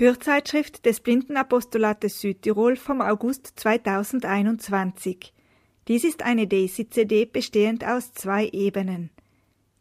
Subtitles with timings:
[0.00, 5.34] Hörzeitschrift des Blindenapostolates Südtirol vom August 2021.
[5.88, 9.10] Dies ist eine Daisy-CD bestehend aus zwei Ebenen.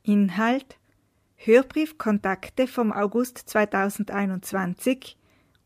[0.04, 0.78] Inhalt
[1.38, 5.16] Hörbriefkontakte vom August 2021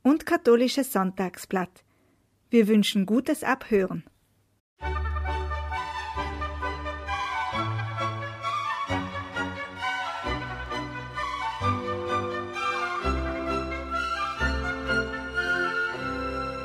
[0.04, 1.84] und Katholisches Sonntagsblatt.
[2.52, 4.04] Wir wünschen gutes Abhören.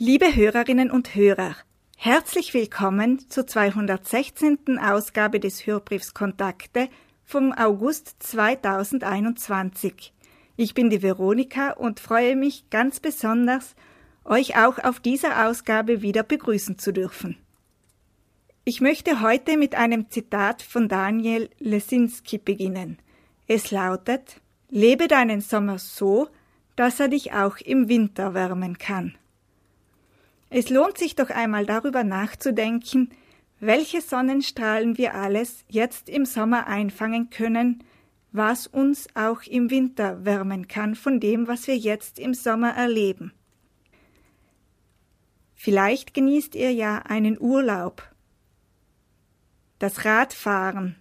[0.00, 1.56] Liebe Hörerinnen und Hörer,
[1.96, 4.78] herzlich willkommen zur 216.
[4.78, 6.88] Ausgabe des Hörbriefs Kontakte
[7.24, 10.12] vom August 2021.
[10.54, 13.74] Ich bin die Veronika und freue mich ganz besonders,
[14.24, 17.36] euch auch auf dieser Ausgabe wieder begrüßen zu dürfen.
[18.62, 22.98] Ich möchte heute mit einem Zitat von Daniel Lesinski beginnen.
[23.48, 26.28] Es lautet Lebe deinen Sommer so,
[26.76, 29.18] dass er dich auch im Winter wärmen kann.
[30.50, 33.10] Es lohnt sich doch einmal darüber nachzudenken,
[33.60, 37.84] welche Sonnenstrahlen wir alles jetzt im Sommer einfangen können,
[38.32, 43.32] was uns auch im Winter wärmen kann von dem, was wir jetzt im Sommer erleben.
[45.54, 48.08] Vielleicht genießt ihr ja einen Urlaub,
[49.80, 50.96] das Radfahren,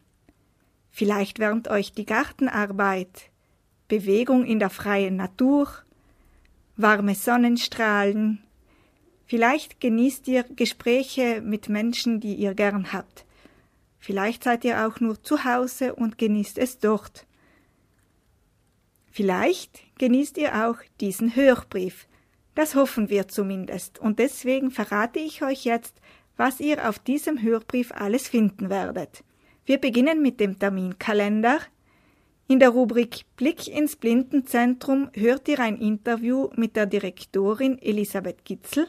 [0.90, 3.30] vielleicht wärmt euch die Gartenarbeit,
[3.88, 5.70] Bewegung in der freien Natur,
[6.76, 8.42] warme Sonnenstrahlen,
[9.28, 13.26] Vielleicht genießt ihr Gespräche mit Menschen, die ihr gern habt.
[14.00, 17.26] Vielleicht seid ihr auch nur zu Hause und genießt es dort.
[19.12, 22.08] Vielleicht genießt ihr auch diesen Hörbrief.
[22.56, 24.00] Das hoffen wir zumindest.
[24.00, 26.00] Und deswegen verrate ich euch jetzt,
[26.38, 29.24] was ihr auf diesem Hörbrief alles finden werdet.
[29.66, 31.60] Wir beginnen mit dem Terminkalender.
[32.48, 38.88] In der Rubrik Blick ins Blindenzentrum hört ihr ein Interview mit der Direktorin Elisabeth Gitzel.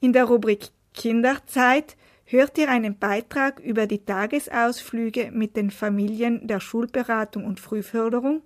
[0.00, 6.60] In der Rubrik Kinderzeit hört ihr einen Beitrag über die Tagesausflüge mit den Familien der
[6.60, 8.42] Schulberatung und Frühförderung.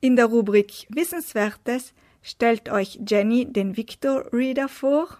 [0.00, 5.18] In der Rubrik Wissenswertes stellt euch Jenny den Victor Reader vor.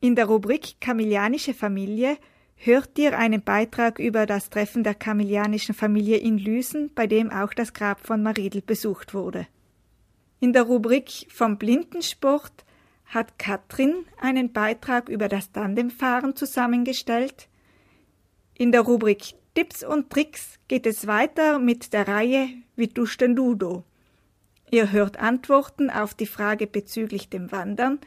[0.00, 2.16] In der Rubrik Kamilianische Familie
[2.56, 7.52] hört ihr einen Beitrag über das Treffen der kamilianischen Familie in Lüsen, bei dem auch
[7.52, 9.46] das Grab von Maridel besucht wurde.
[10.40, 12.64] In der Rubrik vom Blindensport
[13.12, 17.48] hat Katrin einen Beitrag über das Tandemfahren zusammengestellt.
[18.56, 23.36] In der Rubrik Tipps und Tricks geht es weiter mit der Reihe Wie tust denn
[23.36, 23.84] Ludo?
[24.70, 28.00] Ihr hört Antworten auf die Frage bezüglich dem Wandern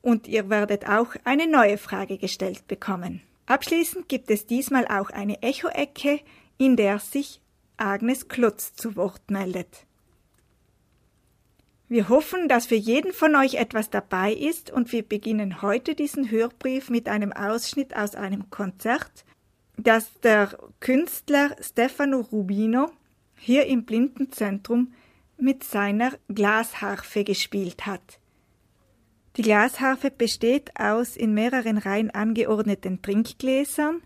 [0.00, 3.20] und ihr werdet auch eine neue Frage gestellt bekommen.
[3.44, 6.20] Abschließend gibt es diesmal auch eine Echo-Ecke,
[6.56, 7.42] in der sich
[7.76, 9.84] Agnes Klotz zu Wort meldet.
[11.92, 16.30] Wir hoffen, dass für jeden von euch etwas dabei ist und wir beginnen heute diesen
[16.30, 19.26] Hörbrief mit einem Ausschnitt aus einem Konzert,
[19.76, 22.90] das der Künstler Stefano Rubino
[23.36, 24.94] hier im Blindenzentrum
[25.36, 28.20] mit seiner Glasharfe gespielt hat.
[29.36, 34.00] Die Glasharfe besteht aus in mehreren Reihen angeordneten Trinkgläsern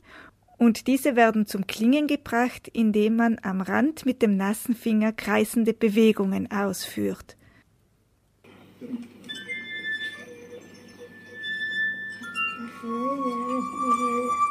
[0.59, 5.73] und diese werden zum Klingen gebracht, indem man am Rand mit dem nassen Finger kreisende
[5.73, 7.37] Bewegungen ausführt.
[12.83, 14.46] 10元，40元。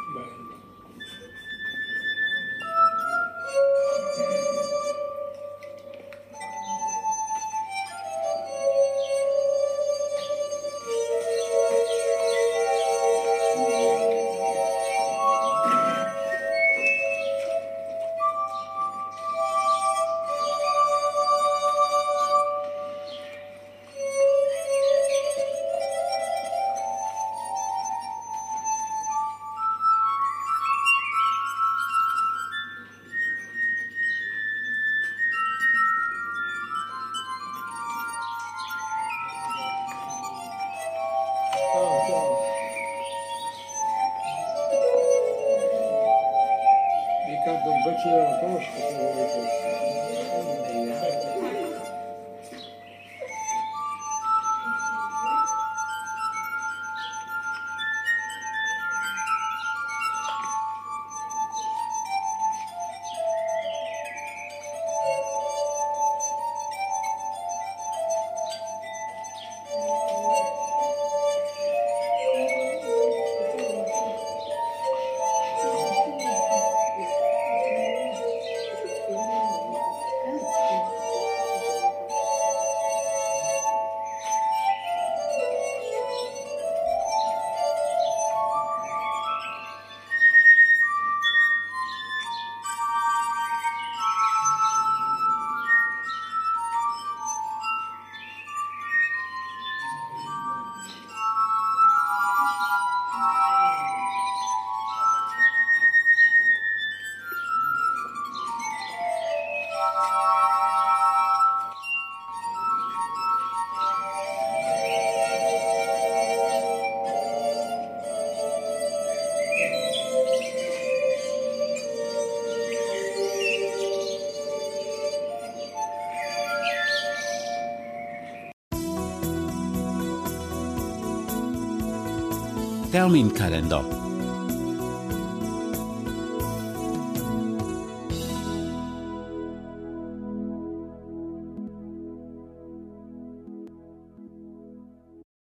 [133.06, 133.84] Terminkalender.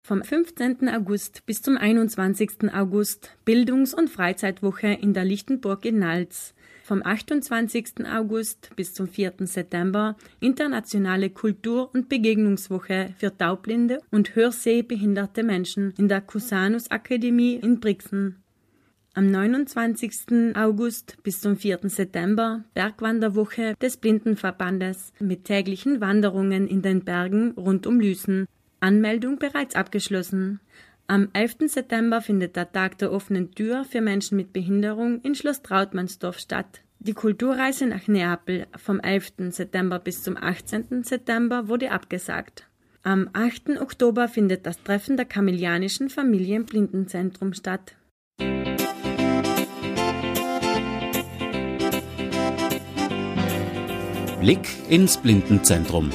[0.03, 0.87] Vom 15.
[0.89, 2.71] August bis zum 21.
[2.71, 6.53] August Bildungs- und Freizeitwoche in der Lichtenburg in Nalz.
[6.87, 8.07] Vom 28.
[8.09, 9.33] August bis zum 4.
[9.41, 17.81] September Internationale Kultur- und Begegnungswoche für taubblinde und hörsehbehinderte Menschen in der Cusanus Akademie in
[17.81, 18.37] Brixen.
[19.15, 20.55] Am 29.
[20.55, 21.89] August bis zum 4.
[21.89, 28.47] September Bergwanderwoche des Blindenverbandes mit täglichen Wanderungen in den Bergen rund um Lüsen
[28.79, 30.61] Anmeldung bereits abgeschlossen.
[31.09, 31.69] Am 11.
[31.69, 36.81] September findet der Tag der offenen Tür für Menschen mit Behinderung in Schloss Trautmannsdorf statt.
[36.99, 39.51] Die Kulturreise nach Neapel vom 11.
[39.51, 41.03] September bis zum 18.
[41.03, 42.67] September wurde abgesagt.
[43.03, 43.79] Am 8.
[43.79, 47.95] Oktober findet das Treffen der Kamelianischen Familie im Blindenzentrum statt.
[54.41, 56.11] Blick ins Blindenzentrum.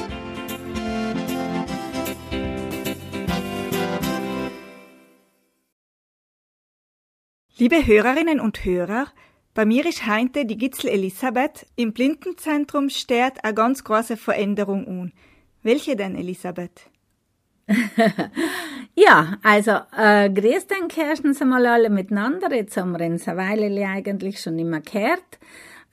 [7.63, 9.07] Liebe Hörerinnen und Hörer,
[9.53, 11.65] bei mir ist heute die Gitzel Elisabeth.
[11.77, 15.13] Im Blindenzentrum steht eine ganz große Veränderung an.
[15.61, 16.89] Welche denn, Elisabeth?
[18.95, 22.53] ja, also, äh, grüß den Kirsten Sie mal alle miteinander.
[22.53, 25.39] Jetzt haben wir eine Weile eigentlich schon immer gehört.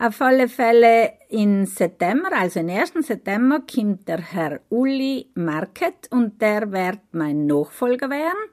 [0.00, 2.94] Auf alle Fälle im September, also im 1.
[3.06, 8.50] September, kommt der Herr Uli Market und der wird mein Nachfolger werden.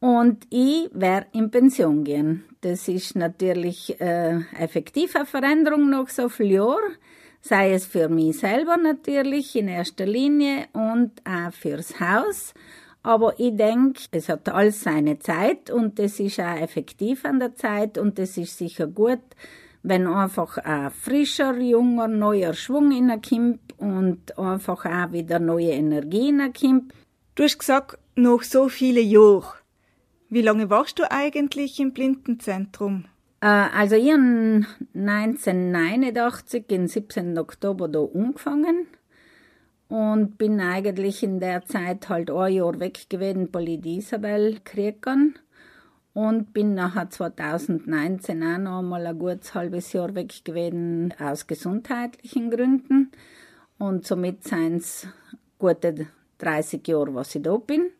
[0.00, 2.44] Und ich werde in Pension gehen.
[2.60, 6.96] Das ist natürlich äh, effektive Veränderung nach so vielen Jahren.
[7.40, 12.54] Sei es für mich selber natürlich in erster Linie und auch fürs Haus.
[13.02, 17.54] Aber ich denke, es hat alles seine Zeit und es ist auch effektiv an der
[17.54, 19.22] Zeit und es ist sicher gut,
[19.82, 25.70] wenn einfach ein frischer, junger, neuer Schwung in der Kimp und einfach auch wieder neue
[25.70, 26.92] Energie in der Kimp.
[27.36, 29.57] Du hast gesagt, noch so viele Jahre.
[30.30, 33.06] Wie lange warst du eigentlich im Blindenzentrum?
[33.40, 37.38] Äh, also ich habe 1989, am 17.
[37.38, 38.88] Oktober, da angefangen
[39.88, 45.38] und bin eigentlich in der Zeit halt ein Jahr weg gewesen, Polit Isabel kriegen
[46.12, 52.50] und bin nachher 2019 auch noch mal ein gutes halbes Jahr weg gewesen aus gesundheitlichen
[52.50, 53.12] Gründen
[53.78, 55.06] und somit sind es
[55.58, 57.92] gute 30 Jahre, was ich da bin.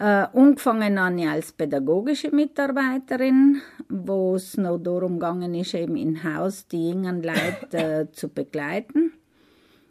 [0.00, 6.22] Äh, angefangen habe ich als pädagogische Mitarbeiterin, wo es noch darum gegangen ist, eben in
[6.22, 9.12] Haus die jungen Leute äh, zu begleiten.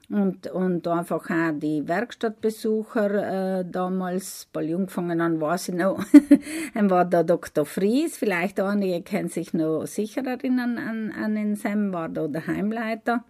[0.09, 6.01] Und, und einfach auch die Werkstattbesucher äh, damals, bei angefangen an, weiß ich noch,
[6.73, 7.65] dann war der Dr.
[7.65, 12.47] Fries, vielleicht einige können sich noch sicher erinnern an, an den Sam, war da der
[12.47, 13.25] Heimleiter.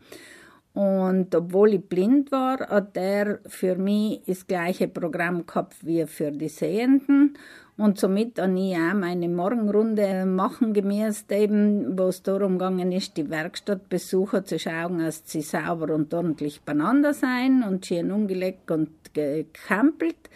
[0.77, 6.29] Und obwohl ich blind war, hat er für mich das gleiche Programm gehabt wie für
[6.29, 7.35] die Sehenden.
[7.77, 13.17] Und somit habe ich auch meine Morgenrunde machen gemäß eben, wo es darum gegangen ist,
[13.17, 18.91] die Werkstattbesucher zu schauen, dass sie sauber und ordentlich beieinander sein und schön umgelegt und
[19.15, 20.29] gekampelt.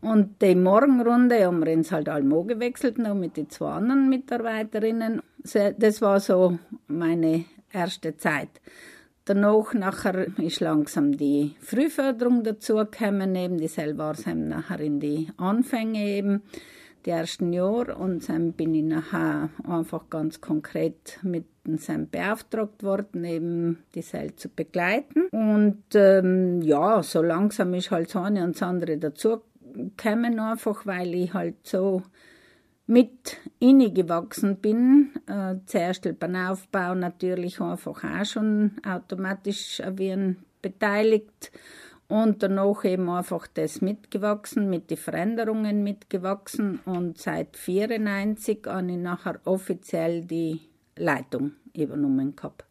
[0.00, 5.20] Und die Morgenrunde haben wir uns halt allmo gewechselt, noch mit den zwei anderen Mitarbeiterinnen.
[5.42, 8.48] Das war so meine erste Zeit.
[9.24, 16.42] Danach nachher ist langsam die Frühförderung dazugekommen, eben die sind nachher in die Anfänge eben,
[17.06, 21.78] die ersten Jahre und dann bin ich nachher einfach ganz konkret mit dem
[22.10, 25.26] beauftragt worden, eben die Seil zu begleiten.
[25.30, 31.14] Und ähm, ja, so langsam ist halt das eine und das andere dazugekommen, einfach weil
[31.14, 32.02] ich halt so
[32.92, 33.38] mit
[33.94, 35.12] gewachsen bin.
[35.26, 41.50] Äh, zuerst beim Aufbau natürlich einfach auch schon automatisch wie beteiligt
[42.08, 48.98] und danach eben einfach das mitgewachsen, mit den Veränderungen mitgewachsen und seit 1994 habe ich
[48.98, 50.60] nachher offiziell die
[50.96, 52.66] Leitung übernommen gehabt.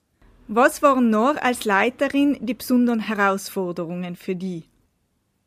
[0.48, 4.66] Was waren noch als Leiterin die besonderen Herausforderungen für die?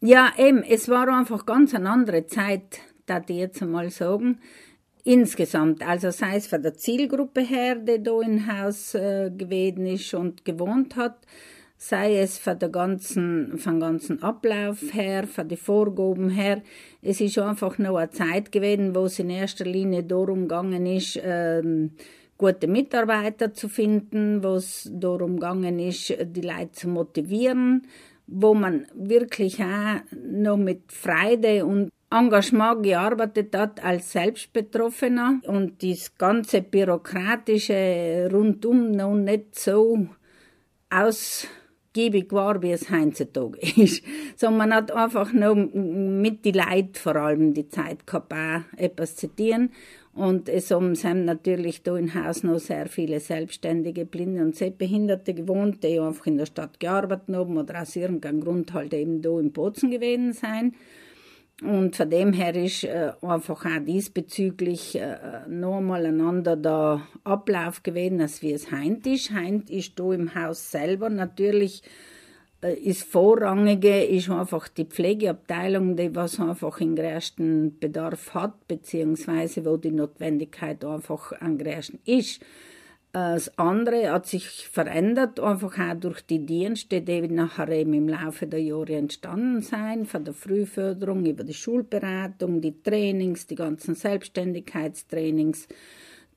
[0.00, 4.40] Ja, eben, es war einfach ganz eine andere Zeit da ich jetzt einmal sagen.
[5.04, 10.14] Insgesamt, also sei es von der Zielgruppe her, die da im Haus äh, gewesen ist
[10.14, 11.18] und gewohnt hat,
[11.76, 16.62] sei es von der ganzen, vom ganzen Ablauf her, von den Vorgaben her.
[17.02, 21.20] Es ist einfach noch eine Zeit gewesen, wo es in erster Linie darum gegangen ist,
[21.22, 21.90] ähm,
[22.38, 27.86] gute Mitarbeiter zu finden, wo es darum gegangen ist, die Leute zu motivieren,
[28.26, 36.16] wo man wirklich auch noch mit Freude und Engagement gearbeitet hat als Selbstbetroffener und das
[36.16, 40.06] ganze Bürokratische rundum noch nicht so
[40.90, 44.04] ausgiebig war, wie es heutzutage ist.
[44.36, 49.16] So, man hat einfach noch mit die Leid vor allem die Zeit gehabt, auch etwas
[49.16, 49.70] tun.
[50.12, 55.82] Und es haben natürlich da im Haus noch sehr viele selbstständige Blinde und Sehbehinderte gewohnt,
[55.82, 59.50] die einfach in der Stadt gearbeitet haben oder aus irgendeinem Grund halt eben da in
[59.50, 60.74] Bozen gewesen sein.
[61.62, 65.16] Und von dem her ist äh, einfach auch diesbezüglich äh,
[65.48, 69.30] nochmal ein anderer Ablauf gewesen, als wie es heint ist.
[69.30, 71.82] Heint ist da im Haus selber natürlich
[72.64, 79.64] äh, ist vorrangige ist einfach die Pflegeabteilung, die was einfach den größten Bedarf hat, beziehungsweise
[79.64, 82.40] wo die Notwendigkeit einfach am größten ist.
[83.14, 88.48] Das andere hat sich verändert, einfach auch durch die Dienste, die nachher eben im Laufe
[88.48, 95.68] der Jahre entstanden sind, von der Frühförderung über die Schulberatung, die Trainings, die ganzen Selbstständigkeitstrainings,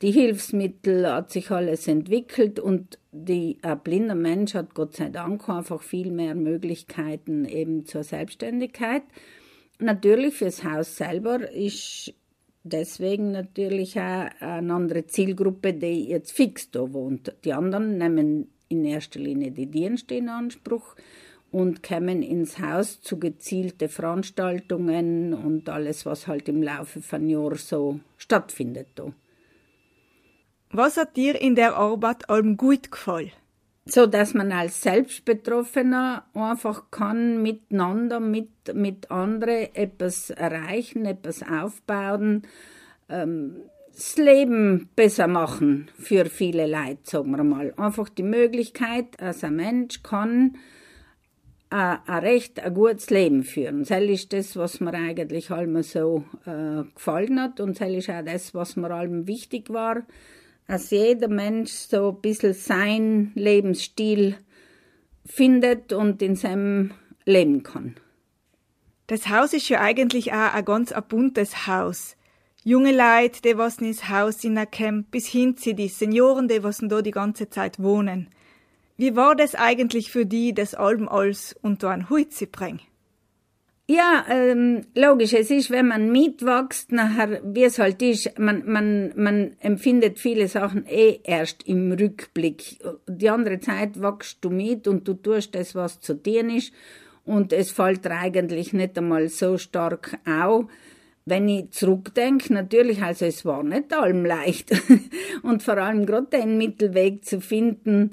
[0.03, 5.49] die Hilfsmittel hat sich alles entwickelt und die, ein blinder Mensch hat Gott sei Dank
[5.49, 9.01] einfach viel mehr Möglichkeiten eben zur Selbstständigkeit.
[9.79, 12.13] Natürlich fürs Haus selber ist
[12.71, 17.33] deswegen natürlich auch eine andere Zielgruppe, die jetzt fix da wohnt.
[17.43, 20.95] Die anderen nehmen in erster Linie die Dienste in Anspruch
[21.51, 27.55] und kommen ins Haus zu gezielten Veranstaltungen und alles, was halt im Laufe von Jahr
[27.55, 28.87] so stattfindet.
[28.95, 29.13] Da.
[30.71, 33.31] Was hat dir in der Arbeit allem gut gefallen?
[33.89, 42.43] So dass man als Selbstbetroffener einfach kann miteinander, mit, mit anderen etwas erreichen, etwas aufbauen,
[43.09, 43.57] ähm,
[43.93, 47.73] das Leben besser machen für viele Leute, sagen wir mal.
[47.77, 50.57] Einfach die Möglichkeit, dass ein Mensch kann
[51.69, 53.85] ein, ein recht ein gutes Leben führen.
[53.85, 58.23] Das ist das, was mir eigentlich allem so äh, gefallen hat und das ist auch
[58.23, 60.03] das, was mir allem wichtig war,
[60.67, 64.37] dass jeder Mensch so ein bisschen seinen Lebensstil
[65.25, 66.91] findet und in seinem
[67.25, 67.95] leben kann.
[69.07, 72.17] Das Haus ist ja eigentlich auch ein ganz ein buntes Haus.
[72.63, 77.01] Junge Leute, die was ins Haus hineinkommen, bis hin zu die Senioren, die was da
[77.01, 78.29] die ganze Zeit wohnen.
[78.97, 82.81] Wie war das eigentlich für die, das Alben alles unter einen Hut zu bringen?
[83.89, 85.31] Ja, ähm, logisch.
[85.31, 90.49] Es ist, wenn man mitwächst, nachher, wie es halt ist, man, man, man empfindet viele
[90.49, 92.79] Sachen eh erst im Rückblick.
[93.07, 96.73] Die andere Zeit wachst du mit und du tust das, was zu dir ist.
[97.23, 100.65] Und es fällt eigentlich nicht einmal so stark auf.
[101.23, 104.69] Wenn ich zurückdenke, natürlich, also es war nicht allem leicht.
[105.43, 108.11] und vor allem gerade den Mittelweg zu finden,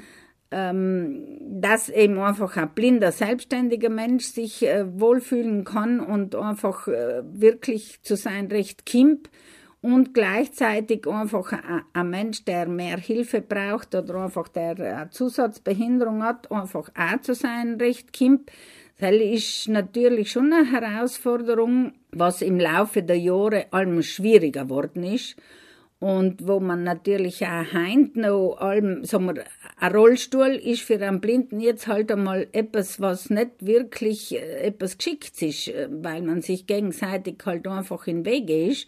[0.55, 8.01] dass eben einfach ein blinder, selbstständiger Mensch sich äh, wohlfühlen kann und einfach äh, wirklich
[8.03, 9.29] zu sein Recht kimp
[9.83, 11.53] und gleichzeitig einfach
[11.93, 17.35] ein Mensch, der mehr Hilfe braucht oder einfach der eine Zusatzbehinderung hat, einfach auch zu
[17.35, 18.51] sein Recht kimp.
[18.99, 25.37] Das ist natürlich schon eine Herausforderung, was im Laufe der Jahre allem schwieriger geworden ist
[26.05, 29.45] und wo man natürlich auch heint noch allem, sagen wir,
[29.79, 34.99] ein Rollstuhl ist für einen Blinden jetzt halt einmal etwas, was nicht wirklich äh, etwas
[34.99, 38.87] geschickt ist, äh, weil man sich gegenseitig halt einfach in Wege ist.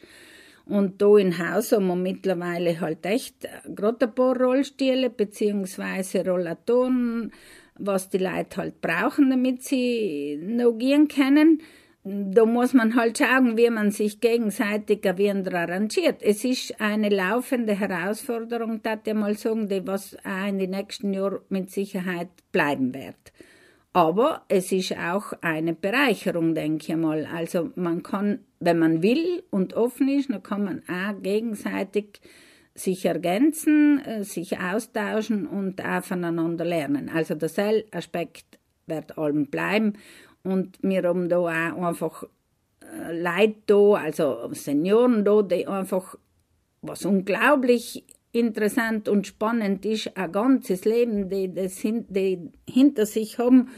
[0.66, 7.32] Und da in Haus haben wir mittlerweile halt echt gerade ein paar Rollstühle beziehungsweise Rollatoren,
[7.78, 11.62] was die Leute halt brauchen, damit sie noch gehen können
[12.08, 16.22] da muss man halt schauen, wie man sich gegenseitig arrangiert.
[16.22, 21.12] Es ist eine laufende Herausforderung, da ich mal sagen, die was auch in den nächsten
[21.12, 23.16] Jahren mit Sicherheit bleiben wird.
[23.92, 27.26] Aber es ist auch eine Bereicherung, denke ich mal.
[27.26, 32.20] Also man kann, wenn man will und offen ist, dann kann man auch gegenseitig
[32.75, 37.10] sich ergänzen, äh, sich austauschen und auch voneinander lernen.
[37.12, 39.94] Also der Aspekt wird allem bleiben
[40.46, 42.24] und wir haben da auch einfach
[42.80, 46.16] äh, Leute da, also Senioren da, die einfach,
[46.82, 53.68] was unglaublich interessant und spannend ist, ein ganzes Leben, die das die hinter sich haben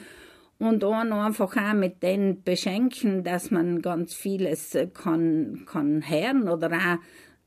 [0.59, 6.73] und auch einfach auch mit denen beschenken, dass man ganz vieles kann, kann hören oder
[6.73, 6.99] auch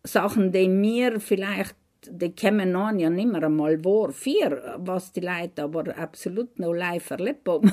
[0.03, 1.75] Sachen, die mir vielleicht
[2.10, 6.74] die kommen an ja nicht mehr einmal vor vier, was die Leute aber absolut noch
[6.74, 7.72] live erlebt haben.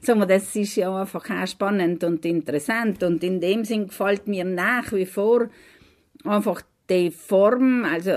[0.00, 4.26] Sagen wir, das ist ja einfach auch spannend und interessant und in dem Sinn gefällt
[4.26, 5.48] mir nach wie vor
[6.24, 8.10] einfach die Form, also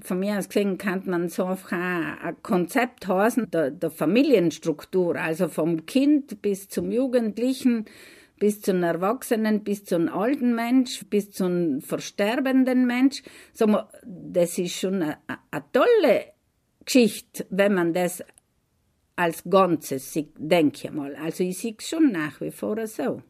[0.00, 5.48] von mir aus gesehen kann man so einfach ein Konzept heißen, der, der Familienstruktur, also
[5.48, 7.84] vom Kind bis zum Jugendlichen,
[8.40, 13.22] bis zu einem Erwachsenen, bis zu einem alten Mensch, bis zu einem versterbenden Mensch.
[13.52, 13.66] So,
[14.02, 15.18] das ist schon eine,
[15.50, 16.24] eine tolle
[16.84, 18.24] Geschichte, wenn man das
[19.14, 21.14] als Ganzes sieht, denke ich mal.
[21.16, 23.22] Also ich sehe es schon nach wie vor so.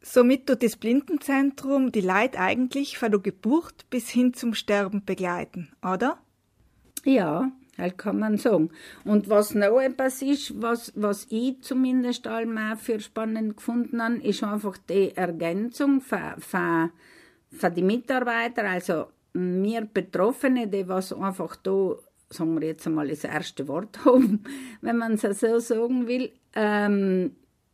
[0.00, 5.72] Somit tut das Blindenzentrum die Leute eigentlich von der Geburt bis hin zum Sterben begleiten,
[5.82, 6.22] oder?
[7.04, 8.70] Ja, halt kann man sagen.
[9.04, 14.42] Und was noch etwas ist, was, was ich zumindest allmal für spannend gefunden habe, ist
[14.42, 16.90] einfach die Ergänzung für, für,
[17.50, 21.94] für die Mitarbeiter, also wir Betroffene, die was einfach da,
[22.30, 24.44] sagen wir jetzt einmal das erste Wort haben,
[24.80, 27.32] wenn man es so sagen will, ähm,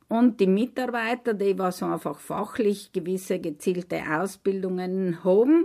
[0.09, 5.65] und die Mitarbeiter, die was einfach fachlich gewisse gezielte Ausbildungen haben,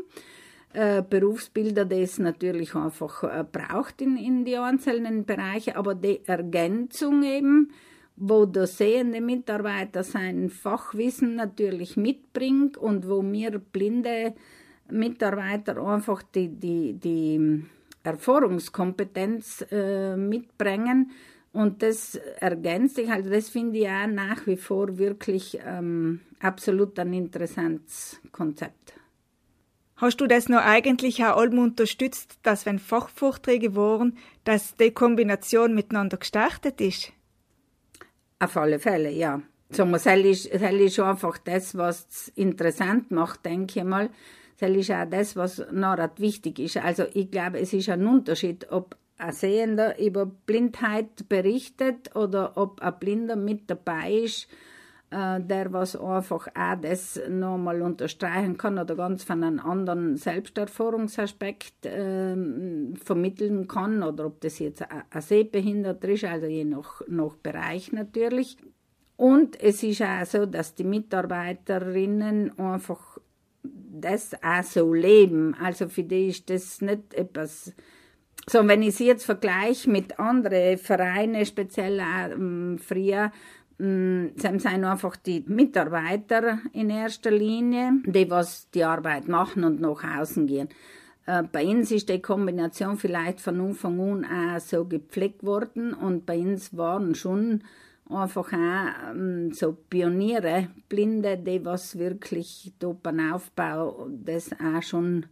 [0.73, 6.21] äh, Berufsbilder, die es natürlich einfach äh, braucht in, in die einzelnen Bereiche, aber die
[6.25, 7.71] Ergänzung eben,
[8.15, 14.33] wo der sehende Mitarbeiter sein Fachwissen natürlich mitbringt und wo mir blinde
[14.89, 17.63] Mitarbeiter einfach die, die, die
[18.03, 21.11] Erfahrungskompetenz äh, mitbringen.
[21.53, 26.97] Und das ergänzt sich, also das finde ich auch nach wie vor wirklich ähm, absolut
[26.99, 28.93] ein interessantes Konzept.
[30.01, 35.75] Hast du das noch eigentlich auch allem unterstützt, dass wenn Fachvorträge waren, dass die Kombination
[35.75, 37.11] miteinander gestartet ist?
[38.39, 39.43] Auf alle Fälle, ja.
[39.69, 44.09] Sagen wir, das ist, das einfach das, was es interessant macht, denke ich mal.
[44.59, 46.77] Das ist auch das, was noch wichtig ist.
[46.77, 52.81] Also ich glaube, es ist ein Unterschied, ob ein Sehender über Blindheit berichtet oder ob
[52.81, 54.47] ein Blinder mit dabei ist
[55.11, 62.35] der was einfach auch das nochmal unterstreichen kann oder ganz von einem anderen Selbsterfahrungsaspekt äh,
[62.95, 68.57] vermitteln kann oder ob das jetzt ein Sehbehinderter ist, also je nach, nach Bereich natürlich.
[69.17, 73.19] Und es ist auch so, dass die Mitarbeiterinnen einfach
[73.63, 75.55] das auch so leben.
[75.61, 77.73] Also für die ist das nicht etwas,
[78.49, 83.31] so wenn ich sie jetzt vergleiche mit anderen Vereinen, speziell auch ähm, früher,
[83.81, 90.45] sind einfach die Mitarbeiter in erster Linie, die was die Arbeit machen und nach außen
[90.45, 90.69] gehen.
[91.25, 96.25] Äh, bei uns ist die Kombination vielleicht von Anfang an auch so gepflegt worden und
[96.25, 97.63] bei uns waren schon
[98.07, 105.25] einfach auch ähm, so Pioniere, Blinde, die was wirklich da beim Aufbau das auch schon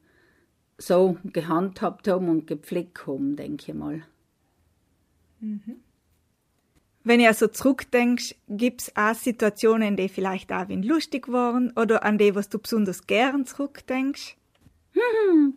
[0.77, 4.01] so gehandhabt haben und gepflegt haben, denke ich mal.
[5.39, 5.81] Mhm.
[7.03, 12.17] Wenn ihr so zurückdenkst, gibt's auch Situationen, die vielleicht auch wenn lustig waren oder an
[12.17, 14.35] die, was du besonders gern zurückdenkst?
[14.93, 15.53] Hm.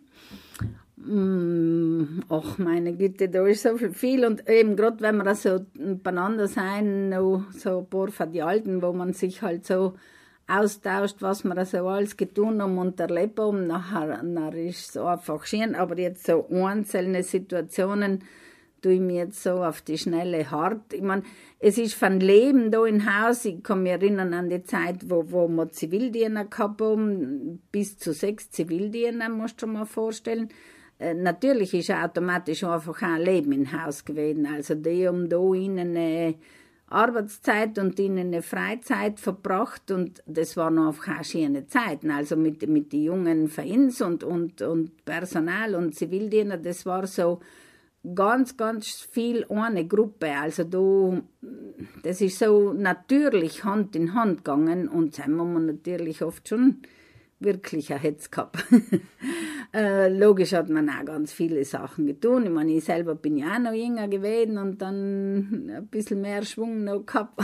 [2.29, 4.25] Ach, meine Güte, da ist so viel.
[4.25, 8.81] Und eben gerade wenn wir so beieinander sein, noch so ein paar von die Alten,
[8.81, 9.95] wo man sich halt so
[10.47, 15.45] austauscht, was wir so alles getan haben und erlebt haben, nachher, nachher ist es einfach
[15.45, 15.75] schön.
[15.75, 18.23] Aber jetzt so einzelne Situationen,
[18.89, 20.93] ich mir jetzt so auf die Schnelle hart.
[20.93, 21.23] Ich meine,
[21.59, 23.45] es ist von Leben da im Haus.
[23.45, 27.61] Ich kann mich erinnern an die Zeit, wo, wo wir Zivildiener gehabt haben.
[27.71, 30.49] Bis zu sechs Zivildiener, musst du dir mal vorstellen.
[30.99, 34.45] Äh, natürlich ist automatisch einfach ein Leben im Haus gewesen.
[34.45, 36.35] Also die haben da ihnen eine
[36.93, 42.11] Arbeitszeit und ihnen eine Freizeit verbracht und das waren einfach auch schöne Zeiten.
[42.11, 47.39] Also mit, mit den jungen Vereins und, und, und Personal und Zivildiener, das war so,
[48.15, 50.31] ganz, ganz viel eine Gruppe.
[50.31, 51.23] Also du,
[52.03, 56.81] das ist so natürlich Hand in Hand gegangen und haben wir natürlich oft schon
[57.39, 58.63] wirklich ein Hetz gehabt.
[59.73, 62.45] äh, logisch hat man auch ganz viele Sachen getan.
[62.45, 66.43] Ich meine, ich selber bin ja auch noch jünger gewesen und dann ein bisschen mehr
[66.43, 67.39] Schwung noch gehabt.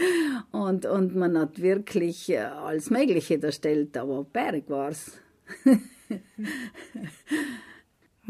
[0.52, 5.18] und, und man hat wirklich äh, alles Mögliche erstellt, aber Berg war's.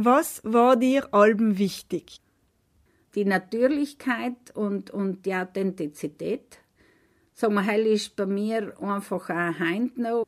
[0.05, 2.21] Was war dir Alben wichtig?
[3.15, 6.59] Die Natürlichkeit und, und die Authentizität.
[7.35, 10.27] Sagen wir, hell ist bei mir einfach auch heint noch.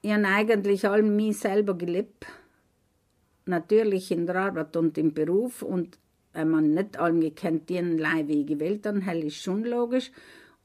[0.00, 2.26] Ich habe eigentlich allem mich selber gelebt.
[3.46, 5.62] Natürlich in der Arbeit und im Beruf.
[5.62, 5.98] Und
[6.32, 10.12] wenn man nicht allem gekannt, den wie ich gewählt habe, hell ist schon logisch.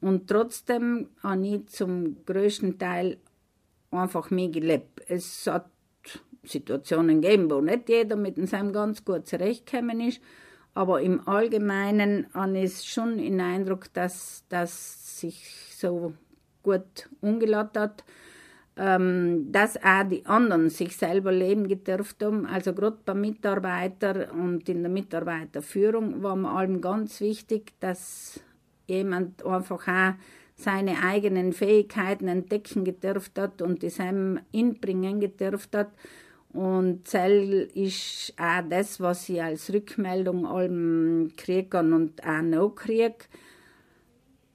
[0.00, 3.18] Und trotzdem habe ich zum größten Teil
[3.90, 5.02] einfach mich gelebt.
[5.08, 5.68] Es hat
[6.42, 10.20] Situationen geben, wo nicht jeder mit seinem ganz gut zurechtgekommen ist.
[10.74, 16.14] Aber im Allgemeinen habe ich schon den Eindruck, dass das sich so
[16.62, 18.04] gut umgeladen hat,
[18.76, 22.46] ähm, dass auch die anderen sich selber leben gedurft haben.
[22.46, 28.40] Also gerade bei Mitarbeitern und in der Mitarbeiterführung war mir allem ganz wichtig, dass
[28.86, 30.14] jemand einfach auch
[30.54, 35.90] seine eigenen Fähigkeiten entdecken gedurft hat und das ihm inbringen gedurft hat.
[36.52, 43.14] Und Zell ist auch das, was ich als Rückmeldung allem kriege und auch noch kriege,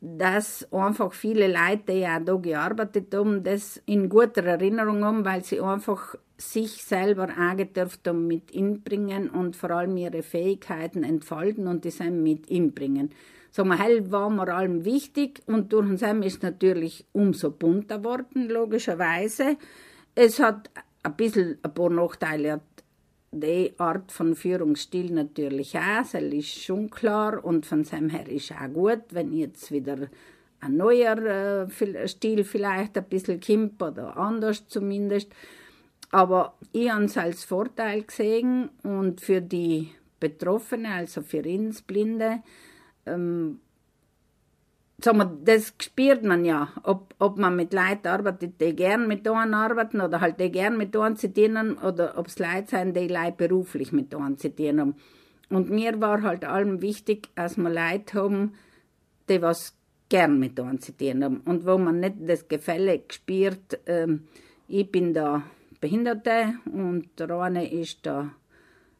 [0.01, 5.43] dass einfach viele Leute, die ja da gearbeitet haben, das in guter Erinnerung haben, weil
[5.43, 11.85] sie einfach sich selber angedürft haben mit inbringen und vor allem ihre Fähigkeiten entfalten und
[11.85, 13.11] das mit inbringen.
[13.51, 18.49] Sagen wir, hell war mir allem wichtig und durch uns ist natürlich umso bunter geworden,
[18.49, 19.55] logischerweise.
[20.13, 20.69] Es hat
[21.05, 22.61] ein bisschen ein paar Nachteile
[23.31, 28.53] die Art von Führungsstil natürlich auch, das ist schon klar und von seinem her ist
[28.53, 30.07] auch gut, wenn jetzt wieder
[30.61, 35.33] ein neuer äh, Stil vielleicht ein bisschen kommt oder anders zumindest.
[36.11, 42.41] Aber ich habe es als Vorteil gesehen und für die Betroffene, also für uns Blinde,
[43.05, 43.59] ähm,
[44.97, 49.99] das spürt man ja, ob, ob man mit Leuten arbeitet, die gern mit denen arbeiten
[49.99, 53.91] oder halt die gern mit denen zitieren oder ob es Leute sind, die Leute beruflich
[53.91, 54.95] mit denen zitieren.
[55.49, 58.53] Und mir war halt allem wichtig, dass wir Leute haben,
[59.27, 59.75] die was
[60.07, 64.27] gern mit denen zitieren und wo man nicht das Gefälle spürt, ähm,
[64.67, 65.43] ich bin da
[65.81, 68.31] Behinderte und der eine ist der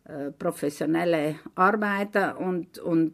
[0.05, 3.13] äh, professionelle Arbeiter und, und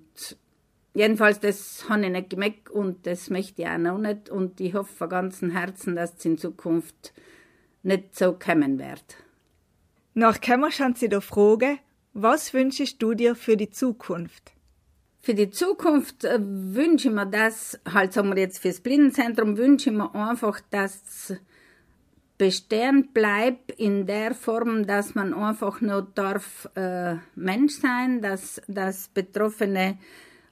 [0.94, 4.30] jedenfalls, das habe ich nicht gemerkt und das möchte ich auch noch nicht.
[4.30, 7.14] Und ich hoffe von ganzem Herzen, dass es in Zukunft
[7.84, 9.18] nicht so kommen wird.
[10.14, 11.78] Nach Kämmerschan Sie der Frage,
[12.14, 14.52] was wünschst du dir für die Zukunft?
[15.22, 19.92] Für die Zukunft äh, wünsche ich mir das, halt sagen wir jetzt fürs Blindenzentrum, wünsche
[19.92, 21.34] ich mir einfach, dass
[22.42, 29.10] bestehen bleibt in der Form, dass man einfach nur darf äh, Mensch sein, dass, dass
[29.10, 30.00] Betroffene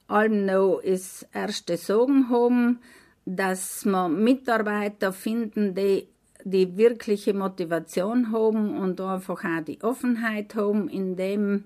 [0.10, 2.80] allem noch das erste Sorgen haben,
[3.26, 6.08] dass wir Mitarbeiter finden, die
[6.44, 11.66] die wirkliche Motivation haben und einfach auch die Offenheit haben, in dem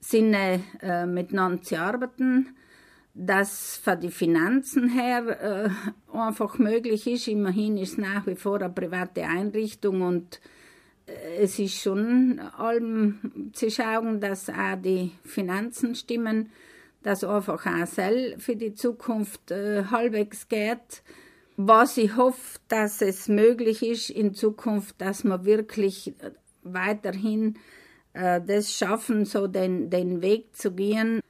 [0.00, 2.54] Sinne äh, miteinander zu arbeiten,
[3.14, 7.28] dass von den Finanzen her äh, einfach möglich ist.
[7.28, 10.40] Immerhin ist nach wie vor eine private Einrichtung und
[11.06, 16.50] äh, es ist schon allem zu schauen, dass auch die Finanzen stimmen
[17.06, 21.04] dass einfach auch Sell für die Zukunft äh, halbwegs geht.
[21.56, 26.32] Was ich hoffe, dass es möglich ist in Zukunft, dass wir wirklich äh,
[26.64, 27.58] weiterhin
[28.12, 31.20] äh, das schaffen, so den, den Weg zu gehen,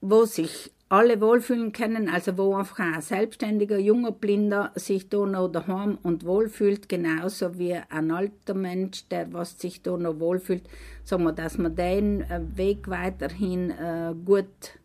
[0.00, 5.46] wo sich alle wohlfühlen können, also wo einfach ein selbstständiger junger Blinder sich da noch
[5.46, 10.64] daheim und wohlfühlt, genauso wie ein alter Mensch, der was sich da noch wohlfühlt,
[11.04, 14.79] sagen wir, dass wir den äh, Weg weiterhin äh, gut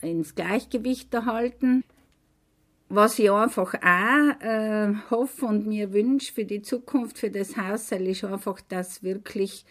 [0.00, 1.84] ins Gleichgewicht erhalten.
[2.90, 7.92] Was ich einfach auch äh, hoffe und mir wünsche für die Zukunft, für das Haus,
[7.92, 9.66] ist einfach, dass wirklich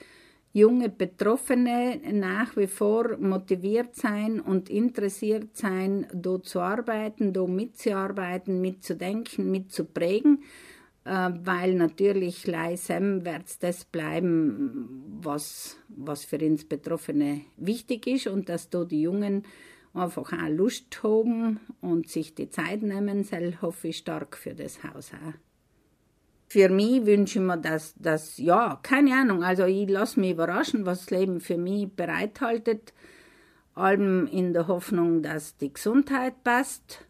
[0.54, 8.62] junge Betroffene nach wie vor motiviert sein und interessiert sein, da zu arbeiten, da mitzuarbeiten,
[8.62, 10.44] mitzudenken, mitzuprägen,
[11.06, 18.50] äh, weil natürlich leisem wird das bleiben, was, was für uns Betroffene wichtig ist und
[18.50, 19.44] dass da die Jungen
[19.98, 24.84] einfach auch Lust haben und sich die Zeit nehmen, soll, hoffe ich stark für das
[24.84, 25.34] Haus auch.
[26.50, 30.86] Für mich wünsche ich mir, dass, dass ja, keine Ahnung, also ich lasse mich überraschen,
[30.86, 32.94] was das Leben für mich bereithaltet,
[33.74, 37.06] allem in der Hoffnung, dass die Gesundheit passt.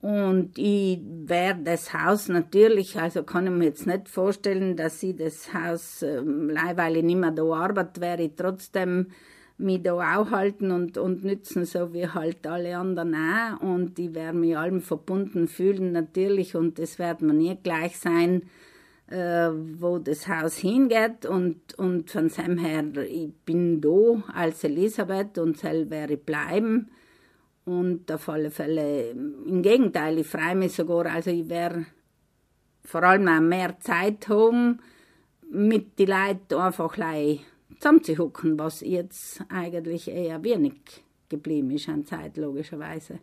[0.00, 5.16] Und ich werde das Haus natürlich, also kann ich mir jetzt nicht vorstellen, dass ich
[5.16, 9.08] das Haus, äh, weil ich nicht mehr da arbeite, wäre ich trotzdem
[9.56, 13.60] mich da auch halten und, und nützen, so wie halt alle anderen auch.
[13.60, 16.56] Und ich werde mich allem verbunden fühlen, natürlich.
[16.56, 18.42] Und es wird mir nie gleich sein,
[19.08, 21.24] äh, wo das Haus hingeht.
[21.26, 26.90] Und, und von seinem her, ich bin da als Elisabeth und soll werde ich bleiben.
[27.64, 31.86] Und auf alle Fälle, im Gegenteil, ich freue mich sogar, also ich werde
[32.84, 34.80] vor allem auch mehr Zeit haben,
[35.50, 36.98] mit den Leuten einfach
[37.84, 43.18] zusammenzuhucken, was jetzt eigentlich eher wenig geblieben ist an Zeit, logischerweise.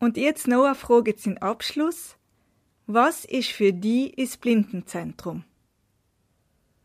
[0.00, 2.16] Und jetzt noch eine Frage zum Abschluss.
[2.88, 5.44] Was ist für die das Blindenzentrum?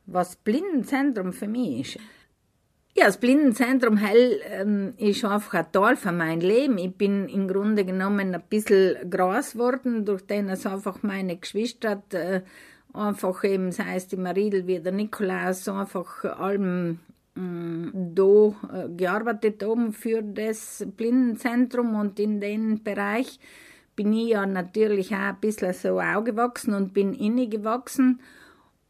[0.06, 2.00] Was Blindenzentrum für mich ist?
[2.96, 6.78] Ja, das Blindenzentrum Hell ähm, ist einfach ein Teil von meinem Leben.
[6.78, 12.04] Ich bin im Grunde genommen ein bisschen groß geworden, durch den es einfach meine Geschwister
[12.12, 12.42] äh,
[12.98, 17.00] einfach eben, sei es die Maridel wie der Nikolaus, einfach allem
[17.36, 23.40] mm, da äh, gearbeitet haben für das Blindenzentrum und in den Bereich
[23.96, 28.22] bin ich ja natürlich auch ein bisschen so aufgewachsen und bin inne gewachsen.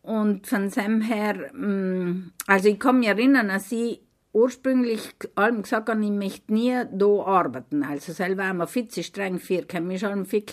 [0.01, 4.01] Und von dem her, mm, also ich kann mich erinnern, dass ich
[4.33, 7.83] ursprünglich allem gesagt habe, ich möchte nie da arbeiten.
[7.83, 10.43] Also selber wir viel zu streng für, mich schon viel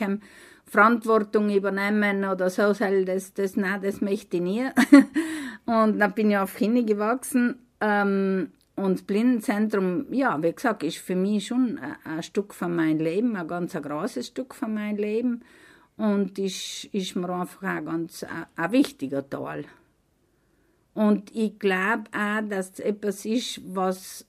[0.66, 4.64] Verantwortung übernehmen oder so, das, das, nein, das möchte ich nie.
[5.66, 7.58] und dann bin ich auf Kinder gewachsen.
[7.80, 12.74] Ähm, und das Blindenzentrum, ja, wie gesagt, ist für mich schon ein, ein Stück von
[12.74, 15.44] meinem Leben, ein ganz ein großes Stück von meinem Leben.
[15.96, 19.64] Und ist, ist mir einfach auch ganz ein, ein wichtiger Teil.
[20.92, 24.26] Und ich glaube auch, dass es etwas ist, was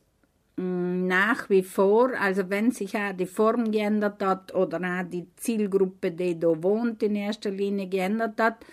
[0.57, 6.11] nach wie vor, also wenn sich auch die Form geändert hat oder auch die Zielgruppe,
[6.11, 8.65] die da wohnt, in erster Linie geändert hat,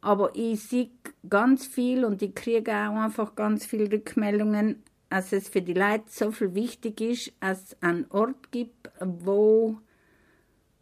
[0.00, 0.90] aber ich sehe
[1.28, 6.04] ganz viel und ich kriege auch einfach ganz viele Rückmeldungen, dass es für die Leute
[6.06, 9.78] so viel wichtig ist, dass es einen Ort gibt, wo,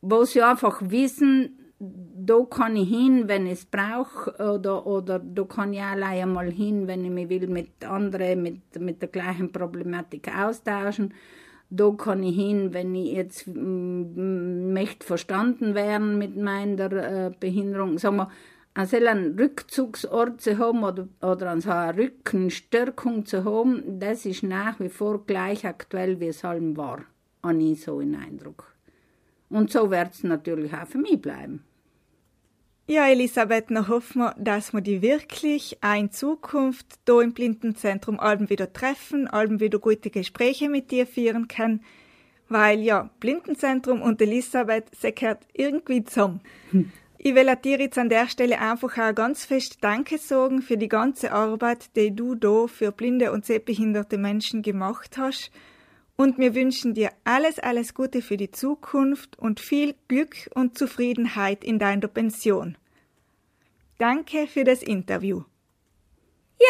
[0.02, 5.44] wo sie einfach wissen, da kann ich hin, wenn ich es brauche, oder, oder da
[5.44, 9.52] kann ich allein einmal hin, wenn ich mich will mit anderen mit, mit der gleichen
[9.52, 11.14] Problematik austauschen.
[11.70, 17.98] Da kann ich hin, wenn ich jetzt möchte verstanden werden mit meiner äh, Behinderung.
[17.98, 18.30] Sagen wir,
[18.74, 24.78] also einen Rückzugsort zu haben oder, oder also eine Rückenstärkung zu haben, das ist nach
[24.80, 27.04] wie vor gleich aktuell, wie es allem war.
[27.42, 28.73] Habe ich so einen Eindruck.
[29.54, 31.62] Und so wird es natürlich auch für mich bleiben.
[32.88, 38.18] Ja, Elisabeth, noch hoffen wir, dass wir die wirklich auch in Zukunft da im Blindenzentrum
[38.18, 41.84] allen wieder treffen, allen wieder gute Gespräche mit dir führen können,
[42.48, 46.40] weil ja, Blindenzentrum und Elisabeth, sie gehört irgendwie zusammen.
[46.72, 46.90] Hm.
[47.18, 50.88] Ich will dir jetzt an der Stelle einfach auch ganz fest Danke sagen für die
[50.88, 55.52] ganze Arbeit, die du da für blinde und sehbehinderte Menschen gemacht hast
[56.16, 61.64] und wir wünschen dir alles, alles Gute für die Zukunft und viel Glück und Zufriedenheit
[61.64, 62.76] in deiner Pension.
[63.98, 65.42] Danke für das Interview.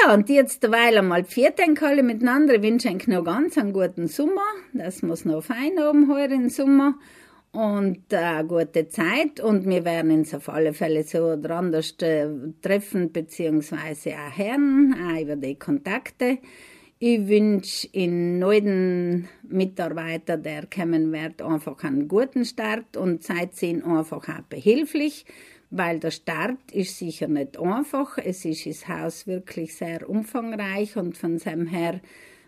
[0.02, 2.54] Ja, und jetzt derweil einmal vierten alle miteinander.
[2.54, 4.42] Ich wünsche euch noch ganz einen guten Sommer.
[4.72, 6.94] Das muss noch fein haben heute im Sommer.
[7.52, 9.40] Und äh, gute Zeit.
[9.40, 12.28] Und wir werden uns auf alle Fälle so oder anders äh,
[12.62, 16.38] treffen, beziehungsweise auch hören, auch über die Kontakte.
[17.06, 23.82] Ich wünsche in neuen Mitarbeiter, der kommen wird, einfach einen guten Start und seid ihnen
[23.82, 25.26] einfach auch behilflich,
[25.68, 28.16] weil der Start ist sicher nicht einfach.
[28.16, 32.00] Es ist das Haus wirklich sehr umfangreich und von dem her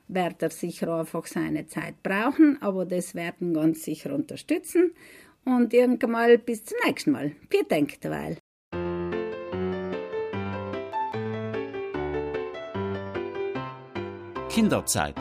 [0.09, 4.92] wird er sicher einfach seine Zeit brauchen, aber das werden ganz sicher unterstützen.
[5.45, 7.33] Und irgendwann mal bis zum nächsten Mal.
[7.51, 8.38] Vier denkt derweil.
[14.57, 15.14] Kinderzeit.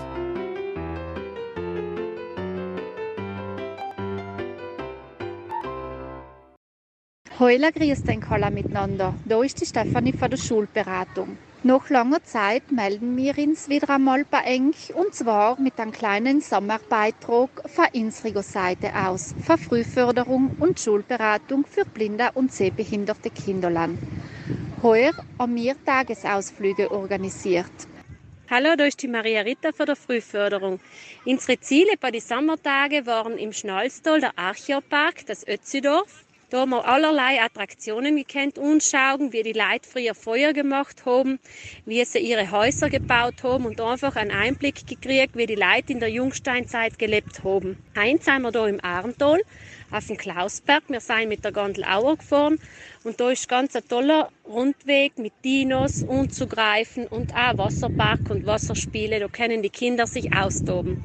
[7.37, 9.13] Heuler grüßt ein Koller miteinander.
[9.25, 11.37] Da ist die Stefanie von der Schulberatung.
[11.63, 16.39] Nach langer Zeit melden wir uns wieder einmal bei Ench und zwar mit einem kleinen
[16.39, 23.99] Sommerbeitrag von unserer Seite aus für Frühförderung und Schulberatung für blinde und sehbehinderte Kinderland.
[24.81, 27.94] Heuer haben wir Tagesausflüge organisiert.
[28.47, 30.79] Hallo, da ist die Maria Ritter von der Frühförderung.
[31.25, 36.25] Unsere Ziele bei den Sommertagen waren im Schnalztal der Archeopark, das Ötzidorf.
[36.51, 41.39] Da haben wir allerlei Attraktionen gekannt, anschauen, wie die Leute früher Feuer gemacht haben,
[41.87, 45.99] wie sie ihre Häuser gebaut haben und einfach einen Einblick gekriegt, wie die Leute in
[45.99, 47.77] der Jungsteinzeit gelebt haben.
[47.95, 49.41] Eins sind wir da im Arntal
[49.89, 50.83] auf dem Klausberg.
[50.87, 52.59] Wir sind mit der Gondel Auer gefahren
[53.05, 59.19] und da ist ganz ein toller Rundweg mit Dinos unzugreifen und auch Wasserpark und Wasserspiele.
[59.19, 60.97] Da können die Kinder sich austoben.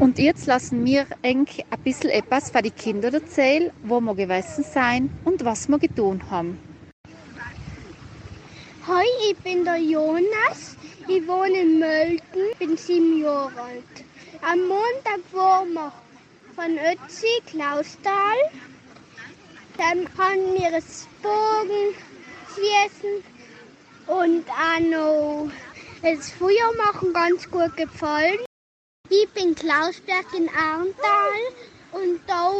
[0.00, 4.64] Und jetzt lassen wir eng ein bisschen etwas für die Kinder erzählen, wo wir gewesen
[4.64, 6.58] sein und was wir getan haben.
[8.88, 10.76] Hi, ich bin der Jonas.
[11.06, 14.04] Ich wohne in Mölten, bin sieben Jahre alt.
[14.42, 15.92] Am Montag waren wir
[16.56, 18.73] von Ötzi, Klausthal.
[19.76, 21.94] Dann haben wir das Bogen
[22.54, 23.24] schießen
[24.06, 25.48] und auch
[26.02, 28.38] das Feuermachen ganz gut gefallen.
[29.08, 31.40] Ich bin Klausberg in Arntal
[31.92, 32.50] und da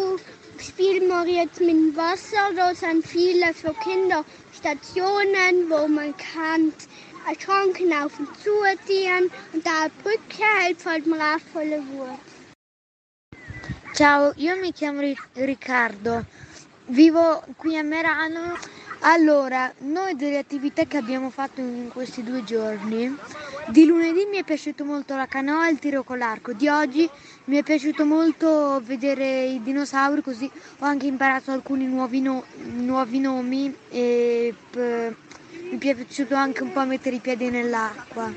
[0.59, 2.53] spielen wir jetzt mit dem Wasser.
[2.57, 6.73] Da sind viele für Kinder Stationen, wo man kann
[7.41, 8.51] Schranken auf und zu
[8.87, 12.19] ziehen und da eine Brücke hält, halt mir auch volle Wut.
[13.95, 15.01] Ciao, io mi chiamo
[15.37, 16.25] Riccardo,
[16.87, 18.57] vivo qui a Merano.
[19.01, 23.15] Allora, noi delle attività che abbiamo fatto in questi due giorni
[23.67, 26.53] Di lunedì mi è piaciuto molto la canoa e il tiro con l'arco.
[26.53, 27.09] Di oggi
[27.47, 32.45] mi è piaciuto molto vedere i dinosauri, così ho anche imparato alcuni nuovi, no-
[32.75, 35.15] nuovi nomi e p-
[35.71, 38.31] mi è piaciuto anche un po' mettere i piedi nell'acqua.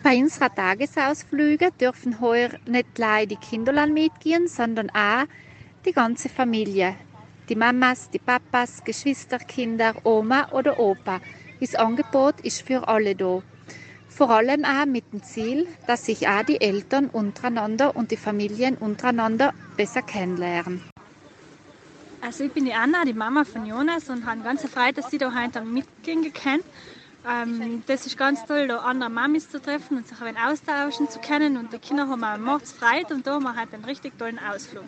[0.00, 5.26] Bei unserer Tagesausflüge dürfen heuer nicht allein die Kinderlein mitgehen, sondern auch
[5.84, 6.96] die ganze Familie.
[7.48, 11.20] Die Mamas, die Papas, Geschwisterkinder, Oma oder Opa.
[11.60, 13.42] Das Angebot ist für alle da.
[14.08, 18.76] Vor allem auch mit dem Ziel, dass sich auch die Eltern untereinander und die Familien
[18.76, 20.82] untereinander besser kennenlernen.
[22.20, 25.18] Also ich bin die Anna, die Mama von Jonas und habe ganz Freude, dass sie
[25.18, 26.62] da heute mitgehen können.
[27.28, 31.56] Ähm, das ist ganz toll, da andere Mamis zu treffen und sich austauschen zu können.
[31.56, 34.84] Und die Kinder haben auch morgens Freude und da haben wir einen richtig tollen Ausflug.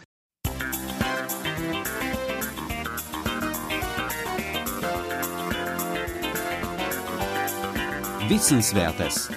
[8.29, 9.31] Wissenswertes.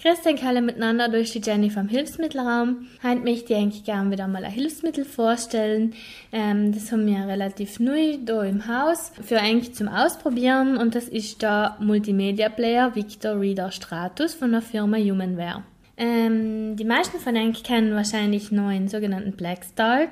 [0.00, 2.86] Grüß euch alle miteinander durch die Jenny vom Hilfsmittelraum.
[3.02, 5.92] Heute möchte ich eigentlich gerne wieder mal ein Hilfsmittel vorstellen.
[6.32, 11.08] Ähm, das haben wir relativ neu da im Haus für eigentlich zum Ausprobieren und das
[11.08, 15.62] ist der Multimedia Player Victor Reader Stratus von der Firma Humanware.
[15.98, 20.10] Ähm, die meisten von euch kennen wahrscheinlich einen sogenannten Blackstark.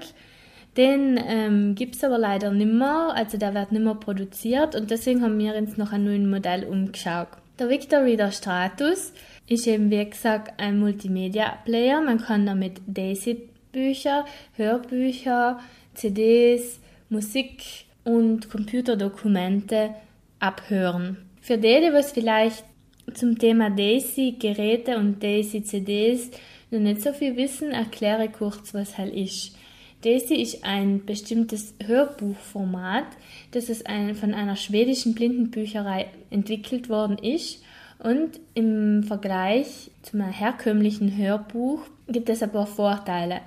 [0.77, 4.91] Den ähm, gibt es aber leider nicht mehr, also der wird nicht mehr produziert und
[4.91, 7.29] deswegen haben wir uns noch ein neues Modell umgeschaut.
[7.59, 9.13] Der Victor Reader Stratus
[9.49, 12.01] ist eben wie gesagt ein Multimedia-Player.
[12.01, 14.25] Man kann damit Daisy-Bücher,
[14.57, 15.61] Hörbücher,
[15.95, 19.95] CDs, Musik und Computerdokumente
[20.41, 21.19] abhören.
[21.41, 22.65] Für die, die was vielleicht
[23.13, 26.31] zum Thema Daisy-Geräte und Daisy-CDs
[26.71, 29.57] noch nicht so viel wissen, erkläre kurz, was halt ist.
[30.05, 33.07] Daisy ist ein bestimmtes Hörbuchformat,
[33.53, 37.62] das es ein, von einer schwedischen Blindenbücherei entwickelt worden ist.
[37.99, 43.40] Und im Vergleich zum herkömmlichen Hörbuch gibt es ein paar Vorteile.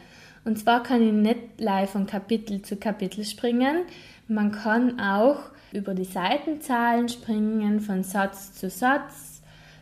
[0.46, 3.84] Und zwar kann ich nicht live von Kapitel zu Kapitel springen.
[4.28, 5.38] Man kann auch
[5.74, 9.27] über die Seitenzahlen springen, von Satz zu Satz,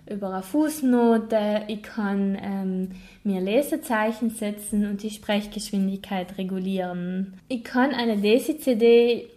[0.10, 1.64] über eine Fußnote.
[1.68, 2.92] Ich kann ähm,
[3.24, 7.34] mir Lesezeichen setzen und die Sprechgeschwindigkeit regulieren.
[7.48, 9.28] Ich kann eine Daisy-CD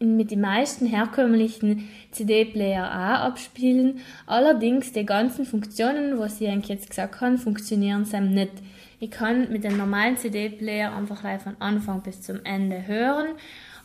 [0.00, 4.00] mit den meisten herkömmlichen CD-Player auch abspielen.
[4.26, 8.52] Allerdings die ganzen Funktionen, was ich eigentlich jetzt gesagt habe, funktionieren sie nicht.
[9.00, 13.28] Ich kann mit dem normalen CD-Player einfach live von Anfang bis zum Ende hören,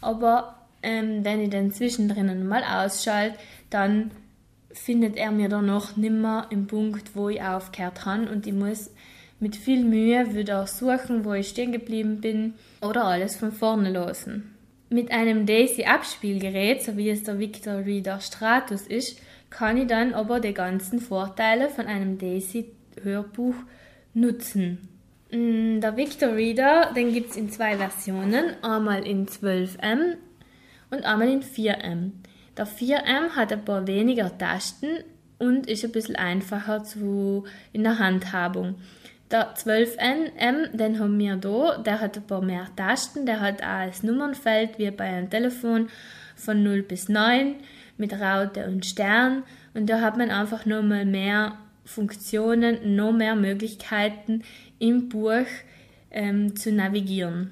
[0.01, 3.37] aber ähm, wenn ich den zwischendrin mal ausschalte,
[3.69, 4.11] dann
[4.71, 8.91] findet er mir dann noch nimmer im Punkt, wo ich aufgehört habe und ich muss
[9.39, 14.55] mit viel Mühe wieder suchen, wo ich stehen geblieben bin oder alles von vorne losen.
[14.89, 20.39] Mit einem Daisy-Abspielgerät, so wie es der Victor Reader Stratus ist, kann ich dann aber
[20.39, 23.55] die ganzen Vorteile von einem Daisy-Hörbuch
[24.13, 24.89] nutzen.
[25.31, 30.15] Mm, der Victor Reader, den gibt es in zwei Versionen, einmal in 12M
[30.89, 32.11] und einmal in 4M.
[32.59, 34.89] Der 4M hat ein paar weniger Tasten
[35.37, 38.75] und ist ein bisschen einfacher zu, in der Handhabung.
[39.31, 43.65] Der 12M, den haben wir da, der hat ein paar mehr Tasten, der hat auch
[43.65, 45.87] ein Nummernfeld wie bei einem Telefon
[46.35, 47.55] von 0 bis 9
[47.95, 49.43] mit Raute und Stern
[49.73, 54.43] und da hat man einfach nochmal mehr Funktionen, noch mehr Möglichkeiten
[54.79, 55.47] im Buch
[56.11, 57.51] ähm, zu navigieren.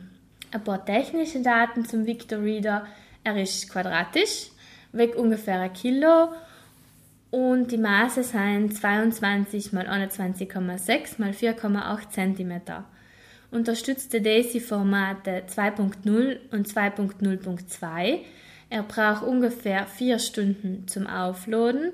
[0.52, 2.86] Ein paar technische Daten zum Victor Reader.
[3.24, 4.50] Er ist quadratisch,
[4.92, 6.30] wiegt ungefähr ein Kilo
[7.32, 12.62] und die Maße sind 22 x 21,6 x 4,8 cm.
[13.52, 18.20] Unterstützte Daisy-Formate 2.0 und 2.0.2.
[18.70, 21.92] Er braucht ungefähr 4 Stunden zum Aufladen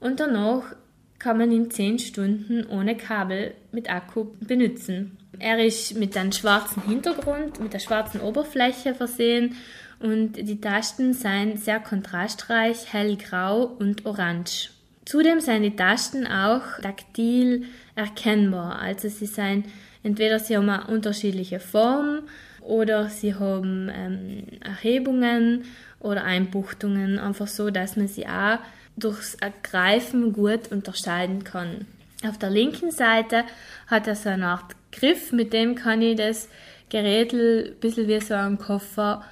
[0.00, 0.74] und danach
[1.18, 5.16] kann man ihn 10 Stunden ohne Kabel mit Akku benutzen.
[5.38, 9.56] Er ist mit einem schwarzen Hintergrund, mit der schwarzen Oberfläche versehen
[10.00, 14.70] und die Tasten sind sehr kontrastreich, hellgrau und orange.
[15.04, 18.80] Zudem sind die Tasten auch taktil erkennbar.
[18.80, 19.66] Also sie sind
[20.02, 22.22] entweder sie haben eine unterschiedliche Form
[22.60, 25.64] oder sie haben ähm, Erhebungen
[26.00, 28.58] oder Einbuchtungen, einfach so, dass man sie auch
[28.96, 31.86] durchs Ergreifen gut unterscheiden kann.
[32.26, 33.44] Auf der linken Seite
[33.86, 36.48] hat er so eine Art Griff, mit dem kann ich das
[36.88, 39.24] Gerät ein bisschen wie so ein Koffer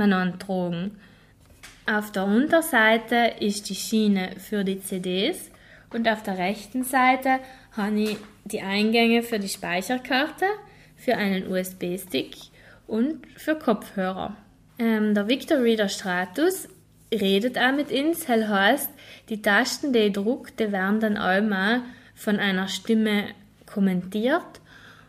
[0.00, 0.96] man antragen.
[1.86, 5.50] Auf der Unterseite ist die Schiene für die CDs
[5.92, 7.38] und auf der rechten Seite
[7.76, 10.46] habe ich die Eingänge für die Speicherkarte,
[10.96, 12.36] für einen USB-Stick
[12.86, 14.36] und für Kopfhörer.
[14.78, 16.68] Ähm, der Victor Reader Stratus
[17.12, 18.26] redet auch mit uns.
[18.26, 18.90] Das heißt,
[19.28, 21.82] die Tasten, die ich druck, die werden dann einmal
[22.14, 23.26] von einer Stimme
[23.66, 24.60] kommentiert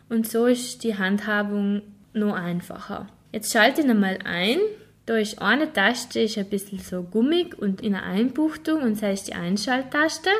[0.08, 1.80] und so ist die Handhabung
[2.12, 3.08] noch einfacher.
[3.32, 4.58] Jetzt schalte ich nochmal ein.
[5.04, 9.14] Da ist eine Taste ist ein bisschen so gummig und in einer Einbuchtung und das
[9.14, 10.30] ist die Einschalttaste.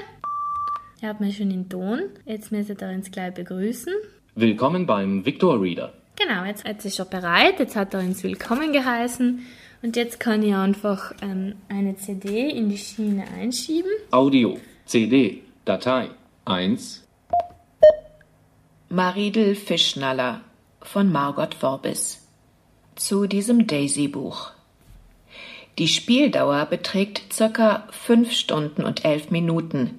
[1.01, 2.03] Ihr habt mich schon in Ton.
[2.27, 3.93] Jetzt müsst ihr uns gleich begrüßen.
[4.37, 5.93] Willkommen beim Victor Reader.
[6.15, 7.59] Genau, jetzt, jetzt ist er bereit.
[7.59, 9.45] Jetzt hat er uns willkommen geheißen.
[9.83, 13.91] Und jetzt kann ich einfach ähm, eine CD in die Schiene einschieben.
[14.13, 16.09] Audio, CD, Datei
[16.45, 17.05] 1.
[18.91, 20.43] Maridel Fischnaller
[20.83, 22.21] von Margot Vorbis.
[22.95, 24.52] Zu diesem Daisy-Buch.
[25.79, 29.99] Die Spieldauer beträgt circa 5 Stunden und 11 Minuten.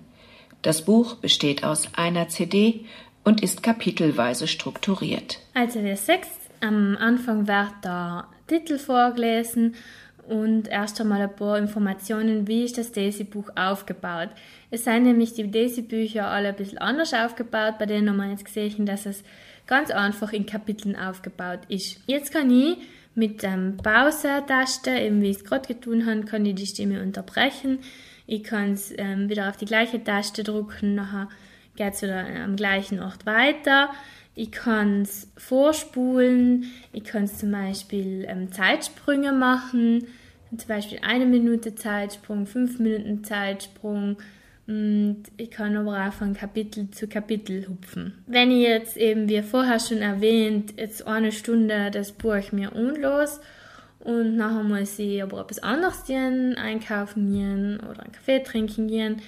[0.61, 2.85] Das Buch besteht aus einer CD
[3.23, 5.39] und ist kapitelweise strukturiert.
[5.53, 6.27] Also der Sex
[6.61, 9.75] am Anfang wird der Titel vorgelesen
[10.27, 14.29] und erst einmal ein paar Informationen, wie ist das Daisy-Buch aufgebaut.
[14.71, 18.45] Es sind nämlich die Daisy-Bücher alle ein bisschen anders aufgebaut, bei denen haben wir jetzt
[18.45, 19.23] gesehen, dass es
[19.67, 21.99] ganz einfach in Kapiteln aufgebaut ist.
[22.07, 22.77] Jetzt kann ich
[23.15, 27.79] mit der Pause-Taste, eben wie ich es gerade getan habe, kann ich die Stimme unterbrechen.
[28.25, 31.29] Ich kann es ähm, wieder auf die gleiche Taste drücken, nachher
[31.75, 33.89] geht es wieder am gleichen Ort weiter.
[34.35, 40.07] Ich kann es vorspulen, ich kann zum Beispiel ähm, Zeitsprünge machen,
[40.49, 44.17] zum Beispiel eine Minute Zeitsprung, fünf Minuten Zeitsprung
[44.65, 48.23] und ich kann aber auch von Kapitel zu Kapitel hupfen.
[48.27, 53.41] Wenn ich jetzt eben, wie vorher schon erwähnt, jetzt eine Stunde das Buch mir unlos
[53.99, 59.21] und nachher muss ich aber etwas anderes gehen, einkaufen gehen oder einen Kaffee trinken gehen,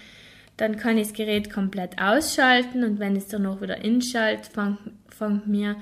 [0.55, 4.49] dann kann ich das Gerät komplett ausschalten und wenn ich es dann noch wieder inschalte,
[5.09, 5.75] fängt, mir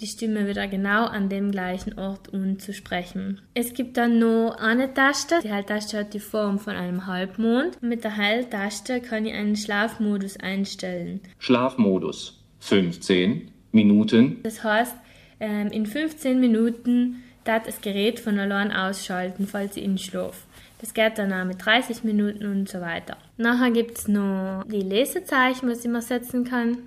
[0.00, 3.40] die Stimme wieder genau an dem gleichen Ort an zu sprechen.
[3.54, 5.40] Es gibt dann noch eine Taste.
[5.42, 7.82] Die Heiltaste hat die Form von einem Halbmond.
[7.82, 11.20] Mit der Heiltaste kann ich einen Schlafmodus einstellen.
[11.38, 14.38] Schlafmodus 15 Minuten.
[14.42, 14.94] Das heißt,
[15.40, 20.46] ähm, in 15 Minuten darf das Gerät von allein ausschalten, falls ich ihn schlafe.
[20.80, 23.16] Das geht dann auch mit 30 Minuten und so weiter.
[23.36, 26.78] Nachher gibt es noch die Lesezeichen, was ich mir setzen kann.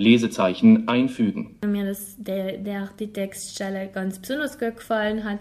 [0.00, 1.56] Lesezeichen einfügen.
[1.60, 5.38] Wenn mir das, der, der, die Textstelle ganz besonders gut gefallen hat,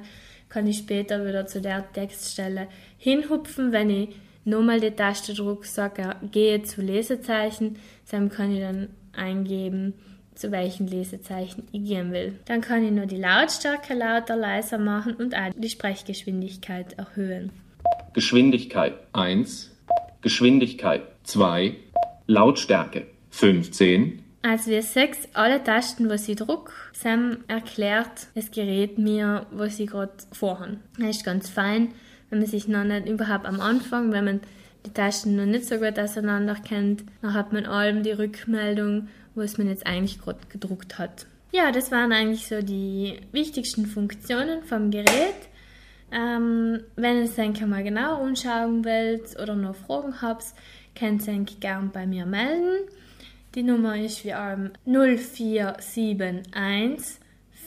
[0.49, 3.71] kann ich später wieder zu der Textstelle hinhupfen.
[3.71, 4.09] Wenn ich
[4.43, 7.77] nochmal die Taste drücke, sage, gehe zu Lesezeichen,
[8.11, 9.93] dann kann ich dann eingeben,
[10.35, 12.39] zu welchen Lesezeichen ich gehen will.
[12.45, 17.51] Dann kann ich nur die Lautstärke lauter, leiser machen und auch die Sprechgeschwindigkeit erhöhen.
[18.13, 19.71] Geschwindigkeit 1,
[20.21, 21.75] Geschwindigkeit 2,
[22.27, 24.23] Lautstärke 15.
[24.41, 29.89] Als wir sechs alle Tasten, was ich druck, Sam erklärt das Gerät mir, was ich
[29.89, 30.77] gerade vorhabe.
[30.97, 31.89] Das ist ganz fein,
[32.29, 34.39] wenn man sich noch nicht überhaupt am Anfang, wenn man
[34.85, 39.57] die Tasten noch nicht so gut auseinander kennt, dann hat man allem die Rückmeldung, was
[39.57, 41.25] man jetzt eigentlich gerade gedruckt hat.
[41.51, 45.49] Ja, das waren eigentlich so die wichtigsten Funktionen vom Gerät.
[46.11, 47.37] Ähm, wenn ihr es
[47.67, 50.45] mal genau anschauen wollt oder noch Fragen habt,
[50.97, 52.87] könnt ihr euch gerne bei mir melden.
[53.55, 57.17] Die Nummer ist wie ähm, 0471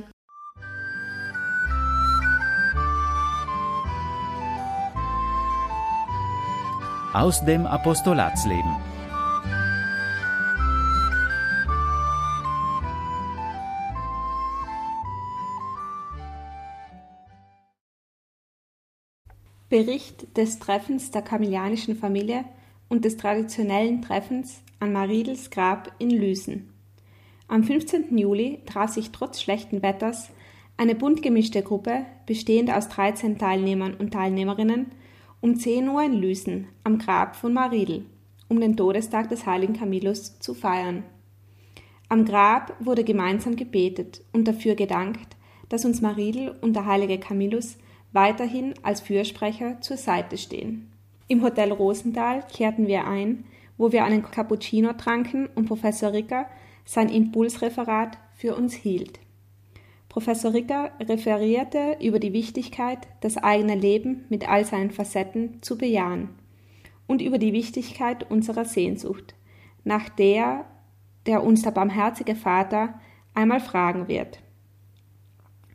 [7.14, 8.76] Aus dem Apostolatsleben.
[19.70, 22.46] Bericht des Treffens der kamillianischen Familie
[22.90, 26.73] und des traditionellen Treffens an Maridels Grab in Lüsen.
[27.48, 28.18] Am 15.
[28.18, 30.32] Juli traf sich trotz schlechten Wetters
[30.78, 34.88] eine bunt gemischte Gruppe, bestehend aus 13 Teilnehmern und Teilnehmerinnen,
[35.42, 38.06] um 10 Uhr in Lüsen am Grab von Maridel,
[38.48, 41.04] um den Todestag des heiligen Camillus zu feiern.
[42.10, 45.36] Am Grab wurde gemeinsam gebetet und dafür gedankt,
[45.70, 47.78] dass uns Maridel und der heilige Camillus
[48.14, 50.92] weiterhin als Fürsprecher zur Seite stehen.
[51.28, 53.46] Im Hotel Rosenthal kehrten wir ein,
[53.78, 56.46] wo wir einen Cappuccino tranken und Professor Ricker
[56.86, 59.20] sein Impulsreferat für uns hielt.
[60.10, 66.30] Professor Ricker referierte über die Wichtigkeit, das eigene Leben mit all seinen Facetten zu bejahen
[67.08, 69.34] und über die Wichtigkeit unserer Sehnsucht,
[69.84, 70.66] nach der
[71.26, 73.00] der uns der barmherzige Vater
[73.34, 74.40] einmal fragen wird.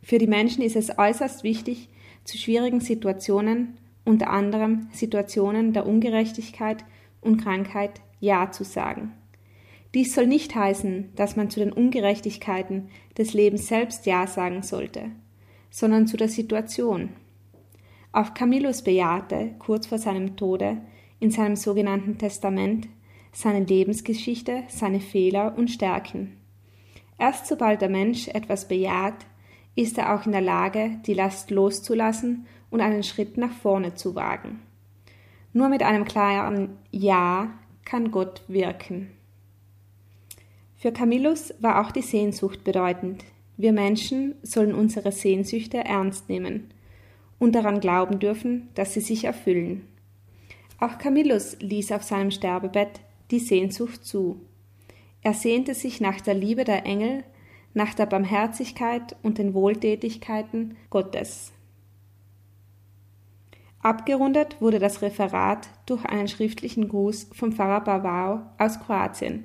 [0.03, 1.89] Für die Menschen ist es äußerst wichtig,
[2.25, 6.85] zu schwierigen Situationen, unter anderem Situationen der Ungerechtigkeit
[7.21, 9.13] und Krankheit, Ja zu sagen.
[9.95, 15.11] Dies soll nicht heißen, dass man zu den Ungerechtigkeiten des Lebens selbst Ja sagen sollte,
[15.71, 17.11] sondern zu der Situation.
[18.13, 20.79] Auch Camillus bejahte, kurz vor seinem Tode,
[21.21, 22.89] in seinem sogenannten Testament,
[23.33, 26.37] seine Lebensgeschichte, seine Fehler und Stärken.
[27.19, 29.27] Erst sobald der Mensch etwas bejaht,
[29.75, 34.15] ist er auch in der Lage, die Last loszulassen und einen Schritt nach vorne zu
[34.15, 34.61] wagen.
[35.53, 37.51] Nur mit einem klaren Ja
[37.85, 39.18] kann Gott wirken.
[40.81, 43.25] Für Camillus war auch die Sehnsucht bedeutend.
[43.57, 46.73] Wir Menschen sollen unsere Sehnsüchte ernst nehmen
[47.41, 49.89] und daran glauben dürfen, dass sie sich erfüllen.
[50.79, 53.01] Auch Camillus ließ auf seinem Sterbebett
[53.33, 54.41] die Sehnsucht zu.
[55.21, 57.25] Er sehnte sich nach der Liebe der Engel,
[57.75, 61.53] nach der Barmherzigkeit und den Wohltätigkeiten Gottes.
[63.81, 69.45] Abgerundet wurde das Referat durch einen schriftlichen Gruß vom Pfarrer Bavau aus Kroatien,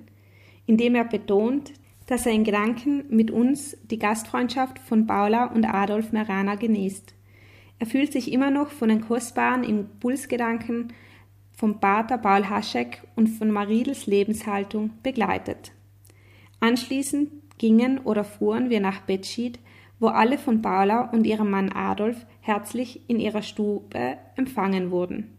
[0.66, 1.74] in dem er betont,
[2.08, 7.14] dass er in Gedanken mit uns die Gastfreundschaft von Paula und Adolf Merana genießt.
[7.80, 10.94] Er fühlt sich immer noch von den kostbaren Impulsgedanken
[11.52, 15.72] vom Pater Paul Haschek und von Maridels Lebenshaltung begleitet.
[16.60, 19.60] Anschließend gingen oder fuhren wir nach Betschied,
[20.00, 25.38] wo alle von Paula und ihrem Mann Adolf herzlich in ihrer Stube empfangen wurden.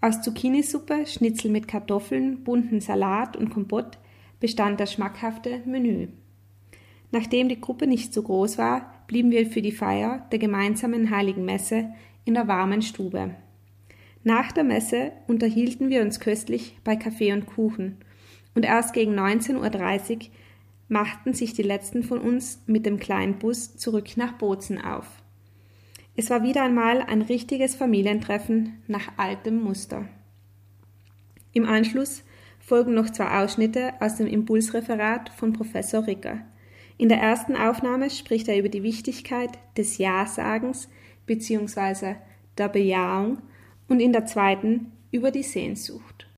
[0.00, 3.98] Aus Zucchinisuppe, Schnitzel mit Kartoffeln, bunten Salat und Kompott
[4.40, 6.08] bestand das schmackhafte Menü.
[7.10, 11.44] Nachdem die Gruppe nicht so groß war, blieben wir für die Feier der gemeinsamen Heiligen
[11.44, 11.90] Messe
[12.24, 13.36] in der warmen Stube.
[14.24, 17.98] Nach der Messe unterhielten wir uns köstlich bei Kaffee und Kuchen,
[18.54, 20.18] und erst gegen 19.30 Uhr
[20.88, 25.06] machten sich die letzten von uns mit dem kleinen Bus zurück nach Bozen auf.
[26.16, 30.08] Es war wieder einmal ein richtiges Familientreffen nach altem Muster.
[31.52, 32.24] Im Anschluss
[32.66, 36.44] folgen noch zwei Ausschnitte aus dem Impulsreferat von Professor Ricker.
[36.98, 40.88] In der ersten Aufnahme spricht er über die Wichtigkeit des Ja-Sagens
[41.26, 42.16] bzw.
[42.58, 43.38] der Bejahung
[43.86, 46.28] und in der zweiten über die Sehnsucht.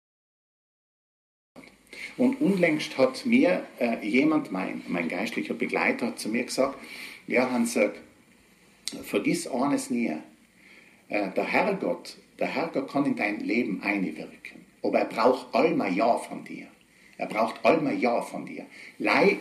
[2.18, 6.78] Und unlängst hat mir äh, jemand, mein, mein geistlicher Begleiter, hat zu mir gesagt,
[7.26, 7.90] ja, Hans, äh,
[9.02, 10.12] vergiss eines nie,
[11.08, 16.16] äh, der Herrgott, der Herrgott kann in dein Leben einwirken, aber er braucht einmal Ja
[16.16, 16.66] von dir.
[17.16, 18.66] Er braucht einmal Ja von dir.
[18.98, 19.38] Lei,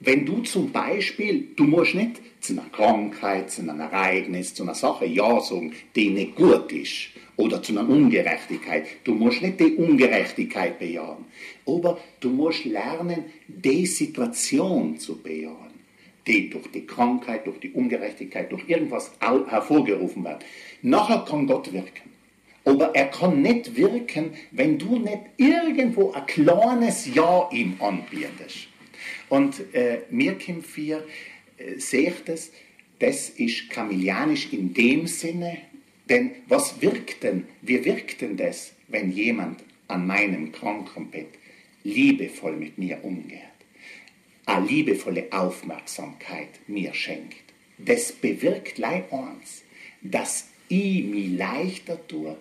[0.00, 4.74] wenn du zum Beispiel, du musst nicht zu einer Krankheit, zu einem Ereignis, zu einer
[4.74, 8.86] Sache Ja sagen, die nicht gut ist, oder zu einer Ungerechtigkeit.
[9.04, 11.24] Du musst nicht die Ungerechtigkeit bejahen,
[11.66, 15.74] aber du musst lernen, die Situation zu bejahen,
[16.26, 20.44] die durch die Krankheit, durch die Ungerechtigkeit, durch irgendwas hervorgerufen wird.
[20.82, 22.15] Nachher kann Gott wirken.
[22.66, 28.66] Aber er kann nicht wirken, wenn du nicht irgendwo ein kleines Ja ihm anbietest.
[29.28, 30.98] Und äh, mir Kim 4
[31.58, 32.50] äh, seht es,
[32.98, 35.58] das ist kamilianisch in dem Sinne,
[36.08, 41.28] denn was wirkt denn, wie wirkt denn das, wenn jemand an meinem Krankenbett
[41.84, 43.40] liebevoll mit mir umgeht,
[44.44, 47.44] eine liebevolle Aufmerksamkeit mir schenkt?
[47.78, 49.62] Das bewirkt leid eins,
[50.02, 52.36] dass ich mich leichter tue,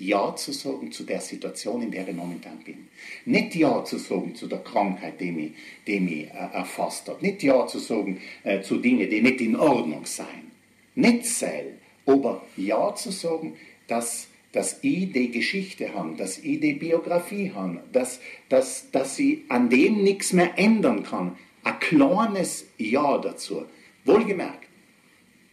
[0.00, 2.88] ja zu sagen zu der Situation, in der ich momentan bin.
[3.24, 5.52] Nicht Ja zu sagen zu der Krankheit, die mich,
[5.86, 7.22] die mich äh, erfasst hat.
[7.22, 10.50] Nicht Ja zu sagen äh, zu Dingen, die nicht in Ordnung sein.
[10.94, 11.80] Nicht selber
[12.10, 17.82] aber Ja zu sagen, dass, dass ich die Geschichte habe, dass ich die Biografie habe,
[17.92, 21.36] dass, dass, dass ich an dem nichts mehr ändern kann.
[21.62, 23.64] Ein kleines Ja dazu.
[24.04, 24.66] Wohlgemerkt,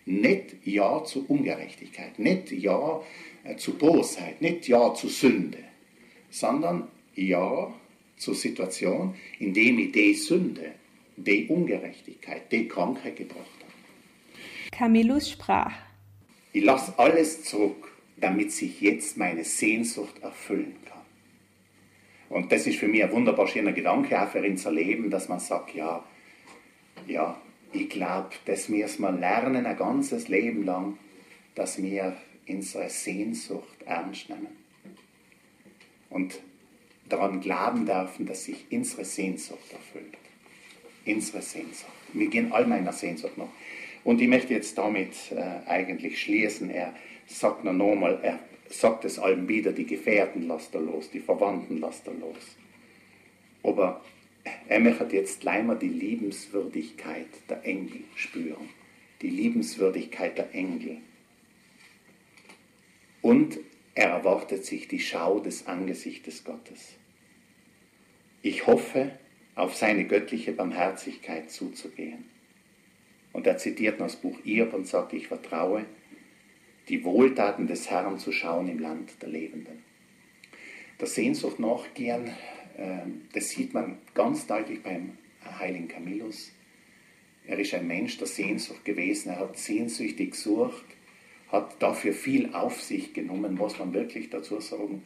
[0.06, 3.02] nicht Ja zu Ungerechtigkeit, nicht Ja
[3.56, 5.60] zu Bosheit, nicht Ja zu Sünde,
[6.30, 7.74] sondern Ja
[8.18, 10.74] zur Situation, in der ich die Sünde,
[11.16, 13.74] die Ungerechtigkeit, die Krankheit gebracht habe.
[14.72, 15.74] Camillus sprach,
[16.54, 20.98] ich lasse alles zurück, damit sich jetzt meine Sehnsucht erfüllen kann.
[22.30, 25.40] Und das ist für mich ein wunderbar schöner Gedanke, auch für unser Leben, dass man
[25.40, 26.04] sagt, ja,
[27.08, 27.40] ja,
[27.72, 30.98] ich glaube, das müssen wir lernen, ein ganzes Leben lang,
[31.56, 32.16] dass wir
[32.48, 34.56] unsere Sehnsucht ernst nehmen.
[36.10, 36.40] Und
[37.10, 40.18] daran glauben dürfen, dass sich unsere Sehnsucht erfüllt.
[41.06, 41.92] Unsere Sehnsucht.
[42.14, 43.50] Wir gehen all meiner Sehnsucht noch.
[44.04, 46.70] Und ich möchte jetzt damit äh, eigentlich schließen.
[46.70, 46.94] Er
[47.26, 48.40] sagt noch nochmal, er
[48.70, 52.58] sagt es allem wieder, die Gefährten lasst er los, die Verwandten lasst er los.
[53.64, 54.02] Aber
[54.68, 58.70] er möchte jetzt leider die Liebenswürdigkeit der Engel spüren.
[59.22, 60.98] Die Liebenswürdigkeit der Engel.
[63.22, 63.60] Und
[63.96, 66.96] er erwartet sich die Schau des Angesichtes Gottes.
[68.42, 69.12] Ich hoffe,
[69.56, 72.26] auf seine göttliche Barmherzigkeit zuzugehen.
[73.34, 75.86] Und er zitiert das Buch Iob und sagt, ich vertraue,
[76.90, 79.84] die Wohltaten des Herrn zu schauen im Land der Lebenden.
[81.00, 82.32] Der Sehnsucht nachgehen,
[82.78, 85.18] ähm, das sieht man ganz deutlich beim
[85.60, 86.52] heiligen Camillus.
[87.46, 90.86] Er ist ein Mensch der Sehnsucht gewesen, er hat sehnsüchtig gesucht,
[91.50, 95.04] hat dafür viel auf sich genommen, muss man wirklich dazu sagen.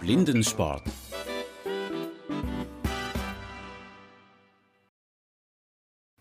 [0.00, 0.82] Blindensport.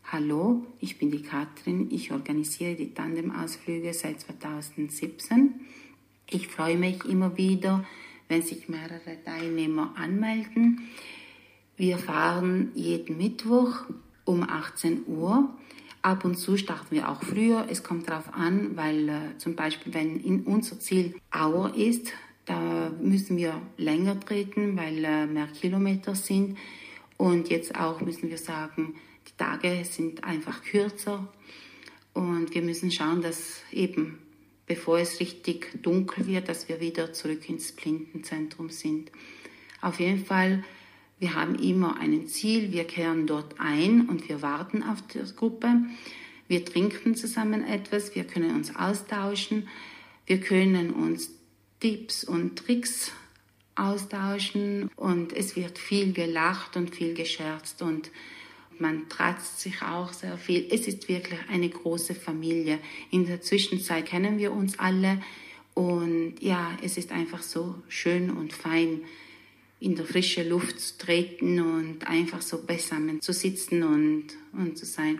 [0.03, 1.89] Hallo, ich bin die Katrin.
[1.89, 5.61] Ich organisiere die Tandemausflüge seit 2017.
[6.29, 7.83] Ich freue mich immer wieder,
[8.31, 10.89] wenn sich mehrere Teilnehmer anmelden.
[11.75, 13.83] Wir fahren jeden Mittwoch
[14.23, 15.49] um 18 Uhr.
[16.01, 17.67] Ab und zu starten wir auch früher.
[17.69, 22.13] Es kommt darauf an, weil äh, zum Beispiel, wenn in unser Ziel Auer ist,
[22.45, 26.57] da müssen wir länger treten, weil äh, mehr Kilometer sind.
[27.17, 28.95] Und jetzt auch müssen wir sagen,
[29.27, 31.27] die Tage sind einfach kürzer.
[32.13, 34.19] Und wir müssen schauen, dass eben
[34.71, 39.11] bevor es richtig dunkel wird, dass wir wieder zurück ins Blindenzentrum sind.
[39.81, 40.63] Auf jeden Fall,
[41.19, 45.73] wir haben immer ein Ziel, wir kehren dort ein und wir warten auf die Gruppe.
[46.47, 49.67] Wir trinken zusammen etwas, wir können uns austauschen,
[50.25, 51.31] wir können uns
[51.81, 53.11] Tipps und Tricks
[53.75, 58.09] austauschen und es wird viel gelacht und viel gescherzt und
[58.79, 60.67] man tratzt sich auch sehr viel.
[60.71, 62.79] Es ist wirklich eine große Familie.
[63.11, 65.21] In der Zwischenzeit kennen wir uns alle
[65.73, 69.01] und ja, es ist einfach so schön und fein,
[69.79, 74.85] in der frischen Luft zu treten und einfach so beisammen zu sitzen und, und zu
[74.85, 75.19] sein.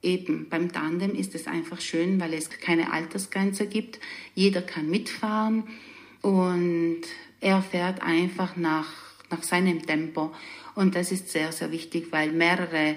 [0.00, 3.98] Eben beim Tandem ist es einfach schön, weil es keine Altersgrenze gibt.
[4.34, 5.64] Jeder kann mitfahren
[6.22, 7.02] und
[7.40, 8.90] er fährt einfach nach,
[9.28, 10.32] nach seinem Tempo.
[10.78, 12.94] Und das ist sehr, sehr wichtig, weil mehrere,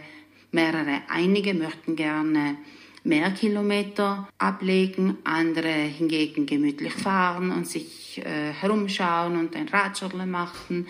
[0.52, 2.58] mehrere, einige möchten gerne
[3.04, 10.86] mehr Kilometer ablegen, andere hingegen gemütlich fahren und sich äh, herumschauen und ein Radschirle machen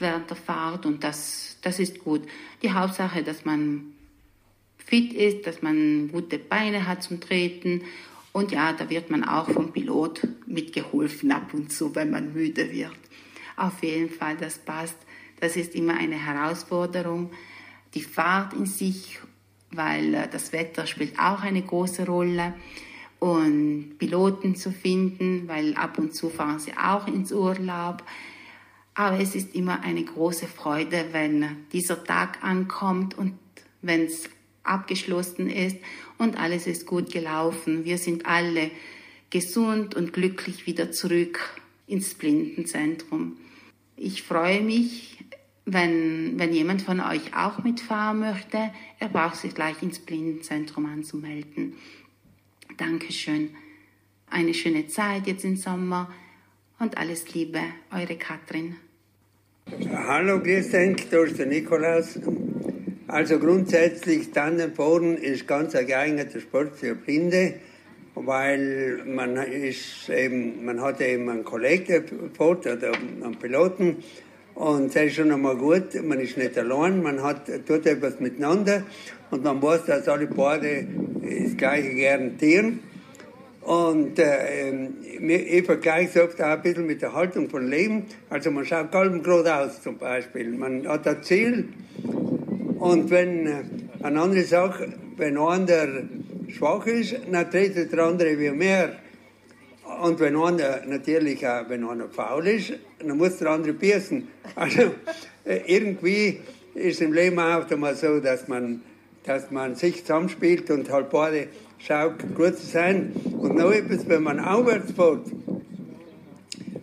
[0.00, 2.22] während der Fahrt und das, das ist gut.
[2.60, 3.92] Die Hauptsache, dass man
[4.84, 7.82] fit ist, dass man gute Beine hat zum Treten
[8.32, 12.72] und ja, da wird man auch vom Pilot mitgeholfen ab und zu, wenn man müde
[12.72, 12.98] wird.
[13.56, 14.96] Auf jeden Fall, das passt.
[15.42, 17.32] Das ist immer eine Herausforderung.
[17.94, 19.18] Die Fahrt in sich,
[19.72, 22.54] weil äh, das Wetter spielt auch eine große Rolle.
[23.18, 28.04] Und Piloten zu finden, weil ab und zu fahren sie auch ins Urlaub.
[28.94, 33.36] Aber es ist immer eine große Freude, wenn dieser Tag ankommt und
[33.80, 34.30] wenn es
[34.62, 35.76] abgeschlossen ist
[36.18, 37.84] und alles ist gut gelaufen.
[37.84, 38.70] Wir sind alle
[39.30, 41.40] gesund und glücklich wieder zurück
[41.88, 43.38] ins Blindenzentrum.
[43.96, 45.18] Ich freue mich,
[45.64, 51.74] wenn, wenn jemand von euch auch mitfahren möchte, er braucht sich gleich ins Blindenzentrum anzumelden.
[52.76, 53.50] Dankeschön.
[54.28, 56.10] Eine schöne Zeit jetzt im Sommer
[56.78, 57.60] und alles Liebe,
[57.92, 58.76] eure Katrin.
[59.90, 62.18] Hallo, grüß dich, da ist der Nikolaus.
[63.06, 67.54] Also grundsätzlich Tandemfahren ist ganz ein geeigneter Sport für Blinde,
[68.14, 72.04] weil man ist eben, man hat eben einen Kollegen
[72.38, 73.96] oder einen Piloten,
[74.54, 78.82] und das ist schon einmal gut, man ist nicht allein, man hat, tut etwas miteinander
[79.30, 80.86] und man weiß, dass alle beide
[81.22, 82.80] das Gleiche garantieren.
[83.62, 84.88] Und äh,
[85.20, 88.04] ich vergleiche es oft auch ein bisschen mit der Haltung von Leben.
[88.28, 90.50] Also man schaut kalm aus zum Beispiel.
[90.50, 91.68] Man hat ein Ziel
[92.78, 93.62] und wenn äh,
[94.02, 95.86] eine andere Sache, wenn einer
[96.52, 98.96] schwach ist, dann tretet der andere wie mehr.
[100.02, 104.28] Und wenn einer natürlich auch, wenn einer faul ist, dann muss der andere beißen.
[104.54, 104.82] Also
[105.44, 106.40] äh, irgendwie
[106.74, 108.82] ist im Leben auch einmal so, dass man
[109.24, 111.48] dass man sich zusammenspielt und halt beide
[111.78, 113.12] schaut, gut zu sein.
[113.38, 115.26] Und noch etwas, wenn man aufwärts fährt,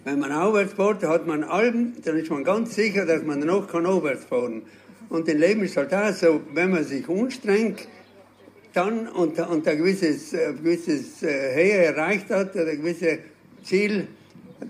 [0.06, 3.68] wenn man aufwärts fährt, hat man Alben, dann ist man ganz sicher, dass man noch
[3.68, 4.64] kann aufwärts fahren.
[5.10, 7.88] Und im Leben ist halt auch so, wenn man sich anstrengt,
[8.74, 13.20] dann und, und ein gewisses, ein gewisses äh, Höhe erreicht hat, oder ein gewisses
[13.64, 14.08] Ziel,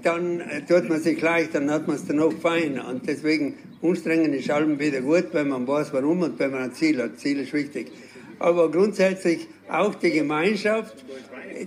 [0.04, 2.80] dann äh, tut man sich leicht, dann hat man es dann auch fein.
[2.80, 6.74] Und deswegen, anstrengen ist allem wieder gut, wenn man weiß, warum und wenn man ein
[6.74, 7.20] Ziel hat.
[7.20, 7.92] Ziel ist wichtig.
[8.40, 11.04] Aber grundsätzlich auch die Gemeinschaft.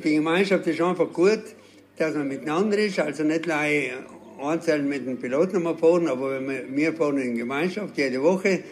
[0.03, 1.43] Die Gemeinschaft ist einfach gut,
[1.97, 3.91] dass man miteinander ist, also nicht gleich
[4.43, 8.65] einzeln mit dem Piloten fahren, aber wir fahren in Gemeinschaft jede Woche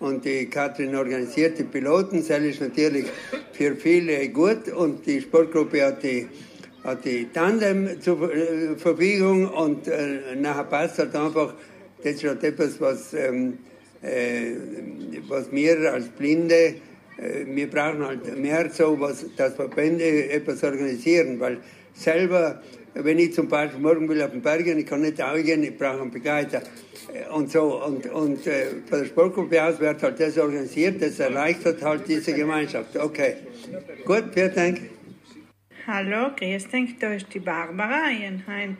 [0.00, 2.26] und die Katrin organisiert die Piloten.
[2.26, 3.06] Das ist natürlich
[3.52, 4.68] für viele gut.
[4.68, 6.26] Und die Sportgruppe hat die,
[6.82, 9.46] hat die Tandem zur äh, Verfügung.
[9.48, 11.54] Und äh, nachher passt halt einfach,
[12.02, 13.58] das ist halt etwas, was, ähm,
[14.02, 14.52] äh,
[15.28, 16.54] was wir als Blinde,
[17.18, 21.58] äh, wir brauchen halt mehr so, was, dass Verbände etwas organisieren, weil
[21.92, 22.62] selber
[22.94, 25.78] wenn ich zum Beispiel morgen will auf den Bergen, ich kann nicht auch gehen, ich
[25.78, 26.60] brauche einen Begleiter
[27.32, 27.84] und so.
[27.84, 32.32] Und, und äh, von der Sportgruppe aus wird halt das organisiert, das erleichtert halt diese
[32.32, 32.96] Gemeinschaft.
[32.96, 33.36] Okay.
[34.04, 34.80] Gut, vielen Dank.
[35.86, 38.10] Hallo, grüß dich, da ist die Barbara.
[38.10, 38.76] Ich habe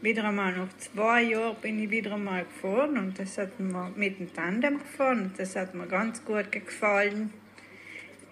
[0.00, 4.18] wieder einmal nach zwei Jahren bin ich wieder einmal gefahren und das hat mir mit
[4.18, 7.32] dem Tandem gefahren und das hat mir ganz gut gefallen.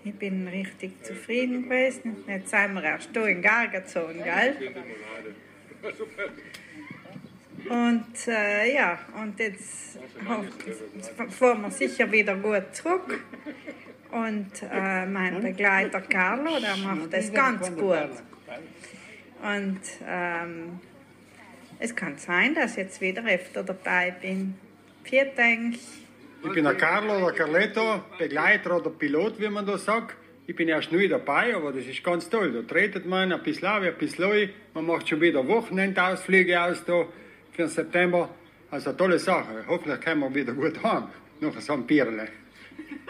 [0.04, 2.16] Ich bin richtig zufrieden gewesen.
[2.28, 4.56] Jetzt sind wir erst hier in Gargazon, gell?
[7.68, 9.98] Und äh, ja, und jetzt
[11.30, 13.20] fahren wir sicher wieder gut zurück.
[14.10, 18.10] Und äh, mein Begleiter Carlo, der macht das ganz gut.
[19.42, 20.80] Und ähm,
[21.78, 24.54] es kann sein, dass ich jetzt wieder öfter dabei bin.
[25.04, 25.74] Vielen Dank.
[26.44, 30.16] Ich bin der Carlo oder Carletto, Begleiter oder Pilot, wie man da sagt.
[30.46, 32.52] Ich bin erst neu dabei, aber das ist ganz toll.
[32.52, 34.48] Da tretet man ein bisschen auf, ein bisschen neu.
[34.74, 37.06] Man macht schon wieder Wochenendausflüge aus da
[37.56, 38.28] den September.
[38.70, 39.64] Eine tolle Sache.
[39.66, 41.08] Hoffentlich können wir wieder gut haben.
[41.40, 42.28] Noch ein Pierle.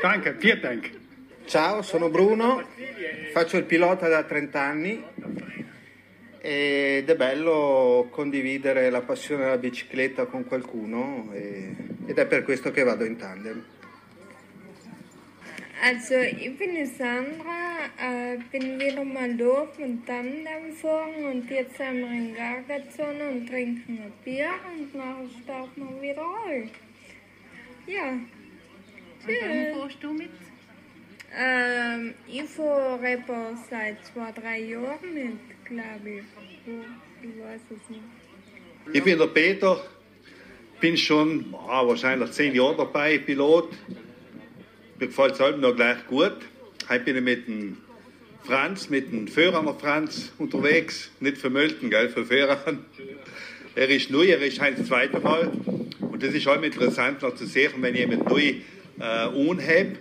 [0.01, 0.91] Dank.
[1.47, 2.63] Ciao, sono Bruno,
[3.33, 5.05] faccio il pilota da 30 anni
[6.41, 12.83] ed è bello condividere la passione della bicicletta con qualcuno ed è per questo che
[12.83, 13.65] vado in tandem.
[15.83, 21.77] Also ich bin die Sandra, äh, bin wieder mal doof mit Tandem fahren und jetzt
[21.77, 26.69] sind wir in Gargazone und trinken ein Bier und nachher starten wir wieder all.
[27.87, 28.19] Ja.
[29.21, 29.43] Tschüss.
[29.43, 30.31] Und wann fährst du mit?
[31.39, 36.25] Ähm, ich fahre etwa seit zwei, drei Jahren mit, glaube ich.
[37.23, 38.03] Ich weiß es nicht.
[38.93, 39.85] Ich bin der Peter,
[40.81, 43.69] bin schon ah, wahrscheinlich zehn Jahre dabei, Pilot.
[44.99, 46.33] Mir gefällt es halt noch gleich gut.
[46.89, 47.77] Heute bin ich mit dem
[48.45, 51.11] Franz, mit dem Föhraner Franz unterwegs.
[51.21, 52.87] Nicht für Mölten, gell, für Föhran.
[53.75, 55.53] Er ist neu, er ist heute das zweite Mal.
[56.01, 58.55] Und das ist halt interessant noch zu sehen, wenn jemand neu
[58.99, 59.99] äh, anhebt,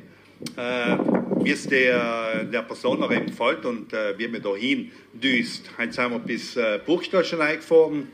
[0.55, 0.97] äh,
[1.43, 5.71] wie es der, der Person noch eben gefällt und äh, wie man da hin düst.
[5.77, 6.79] Heute sind wir bis äh,
[7.25, 8.07] schon eingefahren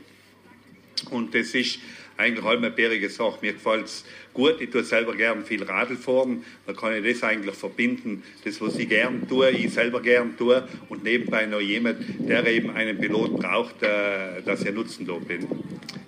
[1.12, 1.78] und das ist
[2.22, 3.38] eigentlich eine bärige Sache.
[3.42, 7.28] Mir gefällt es gut, ich tue selber gern viel Radl fahren, da kann ich das
[7.28, 11.98] eigentlich verbinden, das was ich gern tue, ich selber gern tue und nebenbei noch jemand,
[12.18, 15.46] der eben einen Pilot braucht, äh, dass ich Nutzen da bin.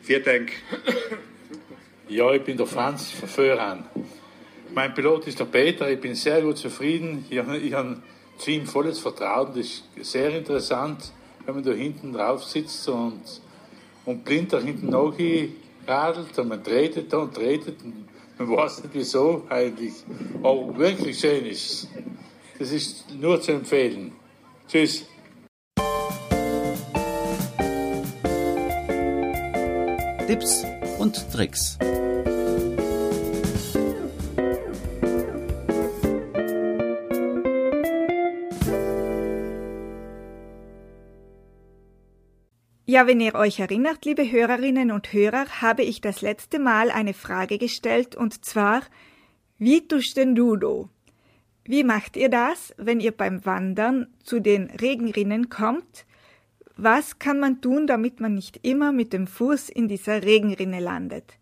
[0.02, 0.52] Vielen Dank.
[2.08, 3.84] Ja, ich bin der Franz von Föhran.
[4.74, 7.24] Mein Pilot ist der Peter, ich bin sehr gut zufrieden.
[7.30, 8.02] Ich, ich habe
[8.38, 9.48] zu ihm volles Vertrauen.
[9.54, 11.12] Das ist sehr interessant,
[11.46, 13.22] wenn man da hinten drauf sitzt und,
[14.04, 14.90] und blind da hinten
[15.86, 17.82] radelt und man tretet da und tretet.
[17.82, 18.06] Und
[18.38, 19.92] man weiß nicht wieso eigentlich.
[20.42, 21.88] Aber wirklich schön ist es.
[22.58, 24.12] Das ist nur zu empfehlen.
[24.68, 25.06] Tschüss.
[30.26, 30.64] Tipps
[30.98, 31.78] und Tricks.
[42.94, 47.12] Ja, wenn ihr euch erinnert, liebe Hörerinnen und Hörer, habe ich das letzte Mal eine
[47.12, 48.82] Frage gestellt und zwar,
[49.58, 50.90] wie tust denn du do?
[51.64, 56.06] Wie macht ihr das, wenn ihr beim Wandern zu den Regenrinnen kommt?
[56.76, 61.36] Was kann man tun, damit man nicht immer mit dem Fuß in dieser Regenrinne landet?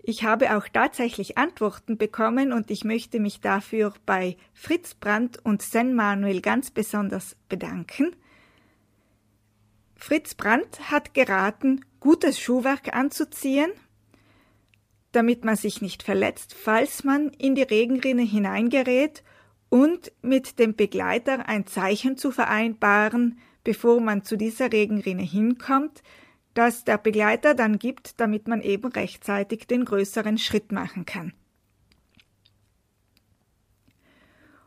[0.00, 5.60] Ich habe auch tatsächlich Antworten bekommen und ich möchte mich dafür bei Fritz Brandt und
[5.60, 8.14] Sen Manuel ganz besonders bedanken.
[9.98, 13.70] Fritz Brandt hat geraten, gutes Schuhwerk anzuziehen,
[15.12, 19.24] damit man sich nicht verletzt, falls man in die Regenrinne hineingerät
[19.68, 26.02] und mit dem Begleiter ein Zeichen zu vereinbaren, bevor man zu dieser Regenrinne hinkommt,
[26.54, 31.32] das der Begleiter dann gibt, damit man eben rechtzeitig den größeren Schritt machen kann.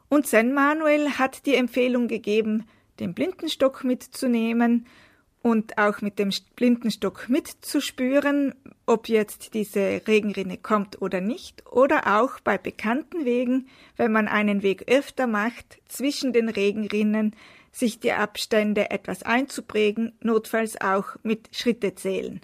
[0.09, 2.65] Und San Manuel hat die Empfehlung gegeben,
[2.99, 4.86] den Blindenstock mitzunehmen
[5.41, 8.53] und auch mit dem Blindenstock mitzuspüren,
[8.85, 13.67] ob jetzt diese Regenrinne kommt oder nicht, oder auch bei bekannten Wegen,
[13.97, 17.35] wenn man einen Weg öfter macht, zwischen den Regenrinnen
[17.71, 22.41] sich die Abstände etwas einzuprägen, notfalls auch mit Schritte zählen.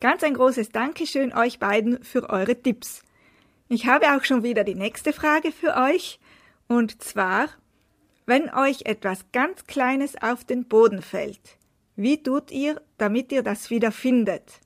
[0.00, 3.02] Ganz ein großes Dankeschön euch beiden für eure Tipps.
[3.68, 6.18] Ich habe auch schon wieder die nächste Frage für euch,
[6.66, 7.48] und zwar,
[8.26, 11.59] wenn euch etwas ganz Kleines auf den Boden fällt,
[12.02, 14.58] wie tut ihr, damit ihr das wieder findet?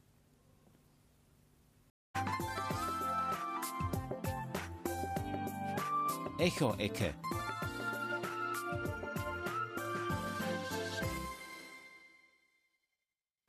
[6.39, 7.14] Echo-Ecke.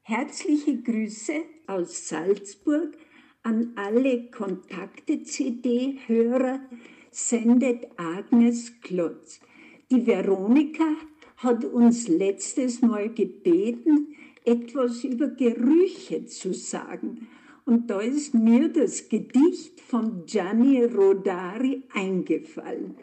[0.01, 2.97] Herzliche Grüße aus Salzburg
[3.43, 6.59] an alle Kontakte-CD-Hörer,
[7.11, 9.39] sendet Agnes Klotz.
[9.91, 10.85] Die Veronika
[11.45, 17.27] hat uns letztes Mal gebeten, etwas über Gerüche zu sagen.
[17.65, 22.95] Und da ist mir das Gedicht von Gianni Rodari eingefallen.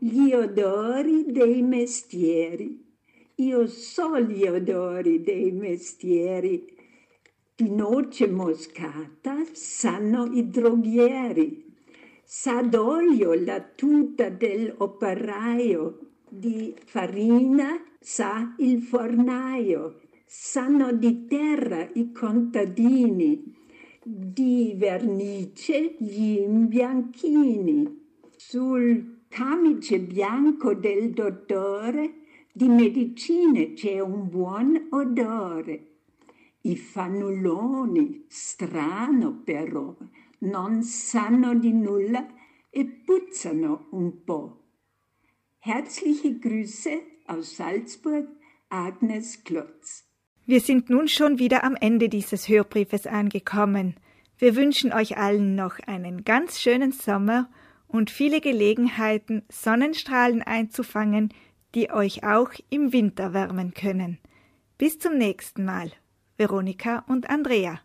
[0.00, 2.78] Gli odori dei mestieri.
[3.36, 6.64] Io so gli odori dei mestieri.
[7.54, 11.48] Di noce moscata sanno i droghieri.
[12.24, 15.99] Sa d'olio la tuta dell'operaio
[16.30, 23.52] di farina sa il fornaio, sanno di terra i contadini,
[24.02, 27.98] di vernice gli imbianchini.
[28.36, 32.14] Sul camice bianco del dottore
[32.52, 35.86] di medicine c'è un buon odore.
[36.62, 39.96] I fannulloni, strano però,
[40.40, 42.26] non sanno di nulla
[42.70, 44.59] e puzzano un po'.
[45.62, 48.26] Herzliche Grüße aus Salzburg,
[48.70, 50.08] Agnes Klotz.
[50.46, 53.96] Wir sind nun schon wieder am Ende dieses Hörbriefes angekommen.
[54.38, 57.50] Wir wünschen euch allen noch einen ganz schönen Sommer
[57.88, 61.28] und viele Gelegenheiten, Sonnenstrahlen einzufangen,
[61.74, 64.16] die euch auch im Winter wärmen können.
[64.78, 65.92] Bis zum nächsten Mal.
[66.38, 67.80] Veronika und Andrea.